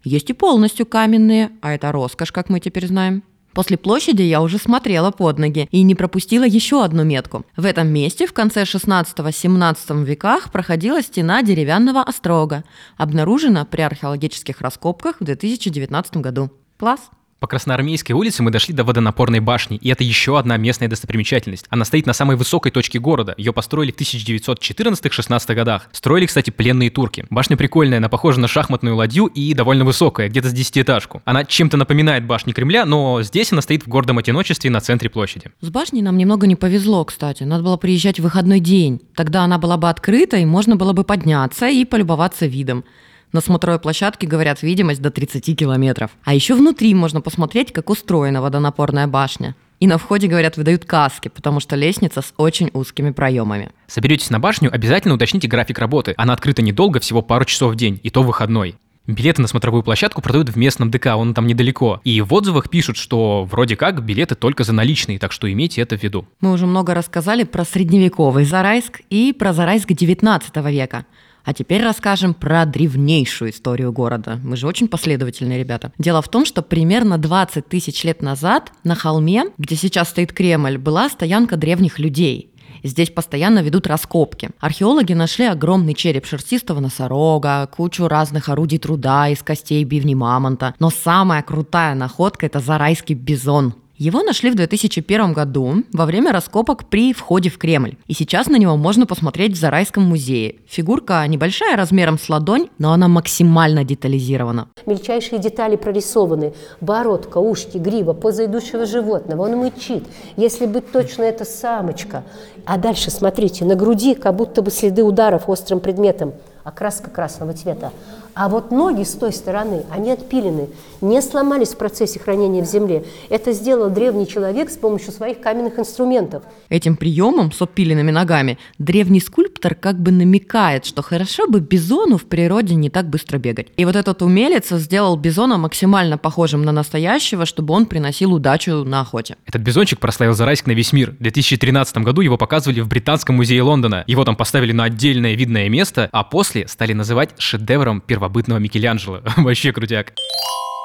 есть 0.02 0.30
и 0.30 0.32
полностью 0.32 0.86
каменные, 0.86 1.50
а 1.60 1.74
это 1.74 1.92
роскошь, 1.92 2.32
как 2.32 2.48
мы 2.48 2.58
теперь 2.58 2.86
знаем. 2.86 3.22
После 3.52 3.76
площади 3.76 4.22
я 4.22 4.42
уже 4.42 4.58
смотрела 4.58 5.10
под 5.10 5.38
ноги 5.38 5.68
и 5.70 5.82
не 5.82 5.94
пропустила 5.94 6.44
еще 6.44 6.84
одну 6.84 7.04
метку. 7.04 7.44
В 7.56 7.64
этом 7.64 7.88
месте 7.88 8.26
в 8.26 8.32
конце 8.32 8.62
16-17 8.62 10.04
веках 10.04 10.52
проходила 10.52 11.02
стена 11.02 11.42
деревянного 11.42 12.02
острога, 12.02 12.64
обнаружена 12.96 13.64
при 13.64 13.82
археологических 13.82 14.60
раскопках 14.60 15.16
в 15.20 15.24
2019 15.24 16.18
году. 16.18 16.50
Класс! 16.78 17.10
По 17.40 17.46
Красноармейской 17.46 18.14
улице 18.14 18.42
мы 18.42 18.50
дошли 18.50 18.74
до 18.74 18.84
водонапорной 18.84 19.40
башни, 19.40 19.78
и 19.78 19.88
это 19.88 20.04
еще 20.04 20.38
одна 20.38 20.58
местная 20.58 20.88
достопримечательность. 20.88 21.64
Она 21.70 21.86
стоит 21.86 22.04
на 22.04 22.12
самой 22.12 22.36
высокой 22.36 22.70
точке 22.70 22.98
города. 22.98 23.34
Ее 23.38 23.54
построили 23.54 23.92
в 23.92 23.96
1914-16 23.96 25.54
годах. 25.54 25.88
Строили, 25.90 26.26
кстати, 26.26 26.50
пленные 26.50 26.90
турки. 26.90 27.24
Башня 27.30 27.56
прикольная, 27.56 27.96
она 27.96 28.10
похожа 28.10 28.38
на 28.40 28.46
шахматную 28.46 28.94
ладью 28.94 29.24
и 29.24 29.54
довольно 29.54 29.86
высокая, 29.86 30.28
где-то 30.28 30.50
с 30.50 30.52
десятиэтажку. 30.52 31.22
Она 31.24 31.46
чем-то 31.46 31.78
напоминает 31.78 32.26
башни 32.26 32.52
Кремля, 32.52 32.84
но 32.84 33.22
здесь 33.22 33.52
она 33.52 33.62
стоит 33.62 33.84
в 33.84 33.88
гордом 33.88 34.18
одиночестве 34.18 34.70
на 34.70 34.82
центре 34.82 35.08
площади. 35.08 35.50
С 35.62 35.70
башней 35.70 36.02
нам 36.02 36.18
немного 36.18 36.46
не 36.46 36.56
повезло, 36.56 37.06
кстати. 37.06 37.44
Надо 37.44 37.62
было 37.62 37.78
приезжать 37.78 38.20
в 38.20 38.22
выходной 38.22 38.60
день. 38.60 39.00
Тогда 39.14 39.44
она 39.44 39.56
была 39.56 39.78
бы 39.78 39.88
открыта, 39.88 40.36
и 40.36 40.44
можно 40.44 40.76
было 40.76 40.92
бы 40.92 41.04
подняться 41.04 41.68
и 41.70 41.86
полюбоваться 41.86 42.44
видом. 42.44 42.84
На 43.32 43.40
смотровой 43.40 43.78
площадке, 43.78 44.26
говорят, 44.26 44.62
видимость 44.62 45.00
до 45.00 45.10
30 45.10 45.56
километров. 45.56 46.10
А 46.24 46.34
еще 46.34 46.54
внутри 46.54 46.92
можно 46.94 47.20
посмотреть, 47.20 47.72
как 47.72 47.88
устроена 47.88 48.42
водонапорная 48.42 49.06
башня. 49.06 49.54
И 49.78 49.86
на 49.86 49.98
входе, 49.98 50.26
говорят, 50.26 50.56
выдают 50.56 50.84
каски, 50.84 51.28
потому 51.28 51.60
что 51.60 51.76
лестница 51.76 52.22
с 52.22 52.34
очень 52.36 52.70
узкими 52.74 53.12
проемами. 53.12 53.70
Соберетесь 53.86 54.30
на 54.30 54.40
башню, 54.40 54.72
обязательно 54.72 55.14
уточните 55.14 55.46
график 55.46 55.78
работы. 55.78 56.12
Она 56.16 56.32
открыта 56.32 56.60
недолго, 56.60 56.98
всего 56.98 57.22
пару 57.22 57.44
часов 57.44 57.72
в 57.72 57.76
день, 57.76 58.00
и 58.02 58.10
то 58.10 58.22
выходной. 58.22 58.76
Билеты 59.06 59.42
на 59.42 59.48
смотровую 59.48 59.82
площадку 59.82 60.20
продают 60.22 60.50
в 60.50 60.56
местном 60.56 60.90
ДК, 60.90 61.16
он 61.16 61.32
там 61.32 61.46
недалеко. 61.46 62.00
И 62.04 62.20
в 62.20 62.34
отзывах 62.34 62.68
пишут, 62.68 62.96
что 62.96 63.44
вроде 63.44 63.76
как 63.76 64.04
билеты 64.04 64.34
только 64.34 64.64
за 64.64 64.72
наличные, 64.72 65.18
так 65.18 65.32
что 65.32 65.50
имейте 65.50 65.80
это 65.80 65.96
в 65.96 66.02
виду. 66.02 66.26
Мы 66.40 66.52
уже 66.52 66.66
много 66.66 66.94
рассказали 66.94 67.44
про 67.44 67.64
средневековый 67.64 68.44
Зарайск 68.44 69.00
и 69.08 69.32
про 69.32 69.52
Зарайск 69.52 69.92
19 69.92 70.56
века. 70.66 71.06
А 71.44 71.54
теперь 71.54 71.82
расскажем 71.82 72.34
про 72.34 72.64
древнейшую 72.66 73.50
историю 73.50 73.92
города. 73.92 74.38
Мы 74.42 74.56
же 74.56 74.66
очень 74.66 74.88
последовательные 74.88 75.58
ребята. 75.58 75.92
Дело 75.98 76.22
в 76.22 76.28
том, 76.28 76.44
что 76.44 76.62
примерно 76.62 77.18
20 77.18 77.66
тысяч 77.68 78.04
лет 78.04 78.22
назад 78.22 78.72
на 78.84 78.94
холме, 78.94 79.44
где 79.58 79.76
сейчас 79.76 80.10
стоит 80.10 80.32
Кремль, 80.32 80.78
была 80.78 81.08
стоянка 81.08 81.56
древних 81.56 81.98
людей. 81.98 82.50
Здесь 82.82 83.10
постоянно 83.10 83.60
ведут 83.60 83.86
раскопки. 83.86 84.50
Археологи 84.58 85.12
нашли 85.12 85.46
огромный 85.46 85.94
череп 85.94 86.26
шерстистого 86.26 86.80
носорога, 86.80 87.68
кучу 87.74 88.08
разных 88.08 88.48
орудий 88.48 88.78
труда 88.78 89.28
из 89.28 89.42
костей 89.42 89.84
бивни 89.84 90.14
мамонта. 90.14 90.74
Но 90.78 90.90
самая 90.90 91.42
крутая 91.42 91.94
находка– 91.94 92.46
это 92.46 92.60
зарайский 92.60 93.14
бизон. 93.14 93.74
Его 94.00 94.22
нашли 94.22 94.50
в 94.50 94.54
2001 94.54 95.34
году 95.34 95.84
во 95.92 96.06
время 96.06 96.32
раскопок 96.32 96.86
при 96.86 97.12
входе 97.12 97.50
в 97.50 97.58
Кремль. 97.58 97.96
И 98.06 98.14
сейчас 98.14 98.46
на 98.46 98.56
него 98.56 98.78
можно 98.78 99.04
посмотреть 99.04 99.52
в 99.52 99.60
Зарайском 99.60 100.04
музее. 100.04 100.56
Фигурка 100.66 101.22
небольшая 101.26 101.76
размером 101.76 102.18
с 102.18 102.26
ладонь, 102.30 102.70
но 102.78 102.94
она 102.94 103.08
максимально 103.08 103.84
детализирована. 103.84 104.68
Мельчайшие 104.86 105.38
детали 105.38 105.76
прорисованы. 105.76 106.54
Бородка, 106.80 107.36
ушки, 107.36 107.76
грива, 107.76 108.14
поза 108.14 108.46
идущего 108.46 108.86
животного. 108.86 109.42
Он 109.42 109.58
мычит. 109.58 110.04
Если 110.38 110.64
быть 110.64 110.90
точно, 110.90 111.24
это 111.24 111.44
самочка. 111.44 112.24
А 112.64 112.78
дальше, 112.78 113.10
смотрите, 113.10 113.66
на 113.66 113.74
груди 113.74 114.14
как 114.14 114.34
будто 114.34 114.62
бы 114.62 114.70
следы 114.70 115.02
ударов 115.02 115.46
острым 115.46 115.78
предметом 115.78 116.32
окраска 116.64 117.10
красного 117.10 117.52
цвета. 117.52 117.92
А 118.34 118.48
вот 118.48 118.70
ноги 118.70 119.02
с 119.02 119.12
той 119.12 119.32
стороны, 119.32 119.84
они 119.90 120.10
отпилены, 120.10 120.68
не 121.00 121.20
сломались 121.22 121.70
в 121.70 121.78
процессе 121.78 122.18
хранения 122.18 122.62
в 122.62 122.66
земле. 122.66 123.04
Это 123.28 123.52
сделал 123.52 123.90
древний 123.90 124.26
человек 124.26 124.70
с 124.70 124.76
помощью 124.76 125.12
своих 125.12 125.40
каменных 125.40 125.78
инструментов. 125.78 126.42
Этим 126.68 126.96
приемом 126.96 127.52
с 127.52 127.60
отпиленными 127.62 128.10
ногами 128.10 128.58
древний 128.78 129.20
скульптор 129.20 129.74
как 129.74 129.98
бы 129.98 130.10
намекает, 130.12 130.84
что 130.84 131.02
хорошо 131.02 131.46
бы 131.48 131.60
бизону 131.60 132.18
в 132.18 132.24
природе 132.24 132.74
не 132.74 132.90
так 132.90 133.08
быстро 133.08 133.38
бегать. 133.38 133.68
И 133.76 133.84
вот 133.84 133.96
этот 133.96 134.22
умелец 134.22 134.70
сделал 134.70 135.16
бизона 135.16 135.58
максимально 135.58 136.18
похожим 136.18 136.62
на 136.62 136.72
настоящего, 136.72 137.46
чтобы 137.46 137.74
он 137.74 137.86
приносил 137.86 138.32
удачу 138.32 138.84
на 138.84 139.00
охоте. 139.00 139.36
Этот 139.46 139.62
бизончик 139.62 139.98
прославил 139.98 140.34
Зарайск 140.34 140.66
на 140.66 140.72
весь 140.72 140.92
мир. 140.92 141.12
В 141.12 141.22
2013 141.22 141.98
году 141.98 142.20
его 142.20 142.36
показывали 142.36 142.80
в 142.80 142.88
Британском 142.88 143.36
музее 143.36 143.62
Лондона. 143.62 144.04
Его 144.06 144.24
там 144.24 144.36
поставили 144.36 144.72
на 144.72 144.84
отдельное 144.84 145.34
видное 145.34 145.68
место, 145.68 146.08
а 146.12 146.24
после 146.24 146.68
стали 146.68 146.92
называть 146.92 147.30
шедевром 147.38 148.00
первобытного 148.20 148.58
Микеланджело. 148.58 149.22
Вообще 149.36 149.72
крутяк. 149.72 150.12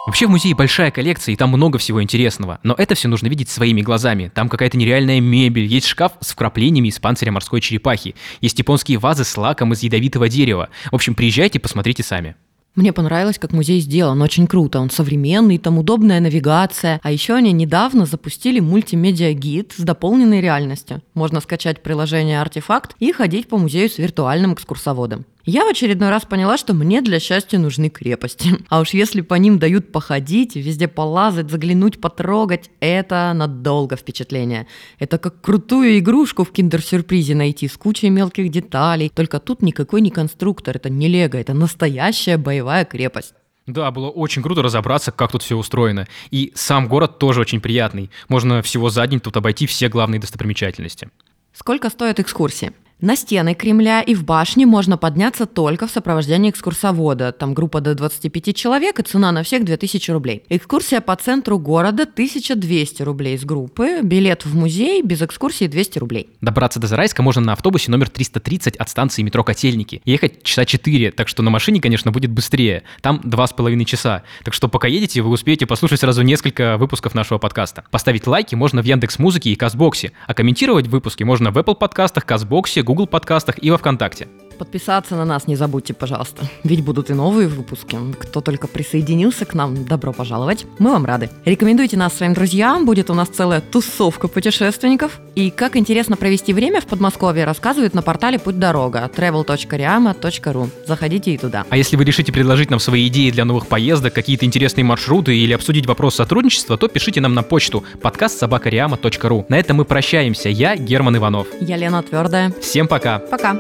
Вообще 0.07 0.27
в 0.27 0.29
музее 0.29 0.55
большая 0.55 0.91
коллекция, 0.91 1.33
и 1.33 1.35
там 1.35 1.49
много 1.49 1.79
всего 1.79 2.01
интересного. 2.01 2.59
Но 2.63 2.75
это 2.77 2.93
все 2.93 3.07
нужно 3.07 3.27
видеть 3.27 3.49
своими 3.49 3.81
глазами. 3.81 4.31
Там 4.33 4.49
какая-то 4.49 4.77
нереальная 4.77 5.19
мебель, 5.19 5.65
есть 5.65 5.87
шкаф 5.87 6.13
с 6.21 6.31
вкраплениями 6.31 6.89
из 6.89 6.99
панциря 6.99 7.31
морской 7.31 7.59
черепахи, 7.59 8.15
есть 8.39 8.59
японские 8.59 8.99
вазы 8.99 9.23
с 9.23 9.35
лаком 9.35 9.73
из 9.73 9.81
ядовитого 9.81 10.29
дерева. 10.29 10.69
В 10.91 10.95
общем, 10.95 11.15
приезжайте, 11.15 11.59
посмотрите 11.59 12.03
сами. 12.03 12.35
Мне 12.75 12.93
понравилось, 12.93 13.39
как 13.39 13.51
музей 13.51 13.79
сделан, 13.79 14.21
очень 14.21 14.47
круто. 14.47 14.79
Он 14.79 14.89
современный, 14.91 15.57
там 15.57 15.79
удобная 15.79 16.19
навигация. 16.19 16.99
А 17.01 17.11
еще 17.11 17.33
они 17.33 17.51
недавно 17.51 18.05
запустили 18.05 18.59
мультимедиа-гид 18.59 19.73
с 19.75 19.81
дополненной 19.81 20.39
реальностью. 20.41 21.01
Можно 21.15 21.41
скачать 21.41 21.81
приложение 21.81 22.41
«Артефакт» 22.41 22.95
и 22.99 23.11
ходить 23.11 23.47
по 23.47 23.57
музею 23.57 23.89
с 23.89 23.97
виртуальным 23.97 24.53
экскурсоводом. 24.53 25.25
Я 25.45 25.63
в 25.63 25.67
очередной 25.67 26.09
раз 26.09 26.25
поняла, 26.25 26.57
что 26.57 26.73
мне 26.73 27.03
для 27.03 27.19
счастья 27.19 27.59
нужны 27.59 27.89
крепости. 27.89 28.57
А 28.69 28.79
уж 28.79 28.89
если 28.89 29.21
по 29.21 29.35
ним 29.35 29.59
дают 29.59 29.91
походить, 29.91 30.55
везде 30.55 30.87
полазать, 30.87 31.51
заглянуть, 31.51 32.01
потрогать, 32.01 32.71
это 32.79 33.31
надолго 33.35 33.95
впечатление. 33.95 34.65
Это 34.97 35.19
как 35.19 35.41
крутую 35.41 35.99
игрушку 35.99 36.43
в 36.43 36.51
киндер-сюрпризе 36.51 37.35
найти 37.35 37.67
с 37.67 37.77
кучей 37.77 38.09
мелких 38.09 38.49
деталей. 38.49 39.11
Только 39.13 39.39
тут 39.39 39.61
никакой 39.61 40.01
не 40.01 40.09
конструктор, 40.09 40.77
это 40.77 40.89
не 40.89 41.07
лего, 41.07 41.37
это 41.37 41.53
настоящая 41.53 42.37
боевая 42.37 42.83
крепость. 42.83 43.35
Да, 43.67 43.91
было 43.91 44.09
очень 44.09 44.41
круто 44.41 44.63
разобраться, 44.63 45.11
как 45.11 45.31
тут 45.31 45.43
все 45.43 45.55
устроено. 45.55 46.07
И 46.31 46.51
сам 46.55 46.87
город 46.87 47.19
тоже 47.19 47.41
очень 47.41 47.61
приятный. 47.61 48.09
Можно 48.29 48.63
всего 48.63 48.89
за 48.89 49.05
день 49.05 49.19
тут 49.19 49.37
обойти 49.37 49.67
все 49.67 49.89
главные 49.89 50.19
достопримечательности. 50.19 51.09
Сколько 51.53 51.89
стоит 51.89 52.19
экскурсия? 52.19 52.73
На 53.01 53.17
стены 53.17 53.55
Кремля 53.55 54.01
и 54.01 54.15
в 54.15 54.23
башне 54.23 54.65
можно 54.65 54.97
подняться 54.97 55.45
только 55.45 55.85
в 55.85 55.91
сопровождении 55.91 56.49
экскурсовода. 56.49 57.33
Там 57.33 57.53
группа 57.53 57.81
до 57.81 57.93
25 57.93 58.55
человек 58.55 58.99
и 58.99 59.03
цена 59.03 59.33
на 59.33 59.43
всех 59.43 59.65
2000 59.65 60.11
рублей. 60.11 60.43
Экскурсия 60.47 61.01
по 61.01 61.13
центру 61.17 61.59
города 61.59 62.03
1200 62.03 63.03
рублей 63.03 63.37
с 63.37 63.43
группы. 63.43 63.99
Билет 64.01 64.45
в 64.45 64.55
музей 64.55 65.01
без 65.01 65.21
экскурсии 65.21 65.67
200 65.67 65.99
рублей. 65.99 66.29
Добраться 66.39 66.79
до 66.79 66.87
Зарайска 66.87 67.21
можно 67.21 67.41
на 67.41 67.51
автобусе 67.51 67.91
номер 67.91 68.07
330 68.07 68.77
от 68.77 68.89
станции 68.89 69.23
метро 69.23 69.43
Котельники. 69.43 70.01
Ехать 70.05 70.41
часа 70.43 70.63
4, 70.63 71.11
так 71.11 71.27
что 71.27 71.43
на 71.43 71.49
машине, 71.49 71.81
конечно, 71.81 72.13
будет 72.13 72.31
быстрее. 72.31 72.83
Там 73.01 73.19
2,5 73.25 73.83
часа. 73.83 74.23
Так 74.45 74.53
что 74.53 74.69
пока 74.69 74.87
едете, 74.87 75.21
вы 75.21 75.31
успеете 75.31 75.65
послушать 75.65 75.99
сразу 75.99 76.21
несколько 76.21 76.77
выпусков 76.77 77.13
нашего 77.13 77.39
подкаста. 77.39 77.83
Поставить 77.91 78.25
лайки 78.25 78.55
можно 78.55 78.81
в 78.81 78.85
Яндекс 78.85 79.19
Музыке 79.19 79.49
и 79.49 79.55
Казбоксе, 79.55 80.13
а 80.27 80.33
комментировать 80.33 80.87
выпуски 80.87 81.23
можно 81.23 81.51
в 81.51 81.57
Apple 81.57 81.75
подкастах, 81.75 82.25
Казбоксе, 82.25 82.84
Google 82.85 83.07
подкастах 83.07 83.61
и 83.63 83.71
во 83.71 83.77
Вконтакте. 83.77 84.27
Подписаться 84.57 85.15
на 85.15 85.25
нас 85.25 85.47
не 85.47 85.55
забудьте, 85.55 85.93
пожалуйста. 85.93 86.43
Ведь 86.63 86.83
будут 86.83 87.09
и 87.09 87.13
новые 87.13 87.47
выпуски. 87.47 87.97
Кто 88.19 88.41
только 88.41 88.67
присоединился 88.67 89.45
к 89.45 89.53
нам, 89.53 89.85
добро 89.85 90.13
пожаловать. 90.13 90.65
Мы 90.79 90.91
вам 90.91 91.05
рады. 91.05 91.29
Рекомендуйте 91.45 91.97
нас 91.97 92.13
своим 92.13 92.33
друзьям. 92.33 92.85
Будет 92.85 93.09
у 93.09 93.13
нас 93.13 93.27
целая 93.27 93.61
тусовка 93.61 94.27
путешественников. 94.27 95.19
И 95.35 95.49
как 95.49 95.75
интересно 95.75 96.15
провести 96.15 96.53
время 96.53 96.81
в 96.81 96.85
Подмосковье, 96.85 97.45
рассказывают 97.45 97.93
на 97.93 98.01
портале 98.01 98.39
«Путь 98.39 98.59
дорога» 98.59 99.09
travel.riama.ru. 99.15 100.69
Заходите 100.87 101.31
и 101.31 101.37
туда. 101.37 101.65
А 101.69 101.77
если 101.77 101.95
вы 101.97 102.05
решите 102.05 102.31
предложить 102.31 102.69
нам 102.69 102.79
свои 102.79 103.07
идеи 103.07 103.31
для 103.31 103.45
новых 103.45 103.67
поездок, 103.67 104.13
какие-то 104.13 104.45
интересные 104.45 104.83
маршруты 104.85 105.35
или 105.37 105.53
обсудить 105.53 105.85
вопрос 105.85 106.15
сотрудничества, 106.15 106.77
то 106.77 106.87
пишите 106.87 107.21
нам 107.21 107.33
на 107.33 107.43
почту 107.43 107.83
подкаст 108.01 108.39
собакариама.ру. 108.39 109.45
На 109.49 109.59
этом 109.59 109.77
мы 109.77 109.85
прощаемся. 109.85 110.49
Я 110.49 110.75
Герман 110.75 111.17
Иванов. 111.17 111.47
Я 111.59 111.77
Лена 111.77 112.01
Твердая. 112.03 112.53
Всем 112.61 112.87
пока. 112.87 113.19
Пока. 113.19 113.59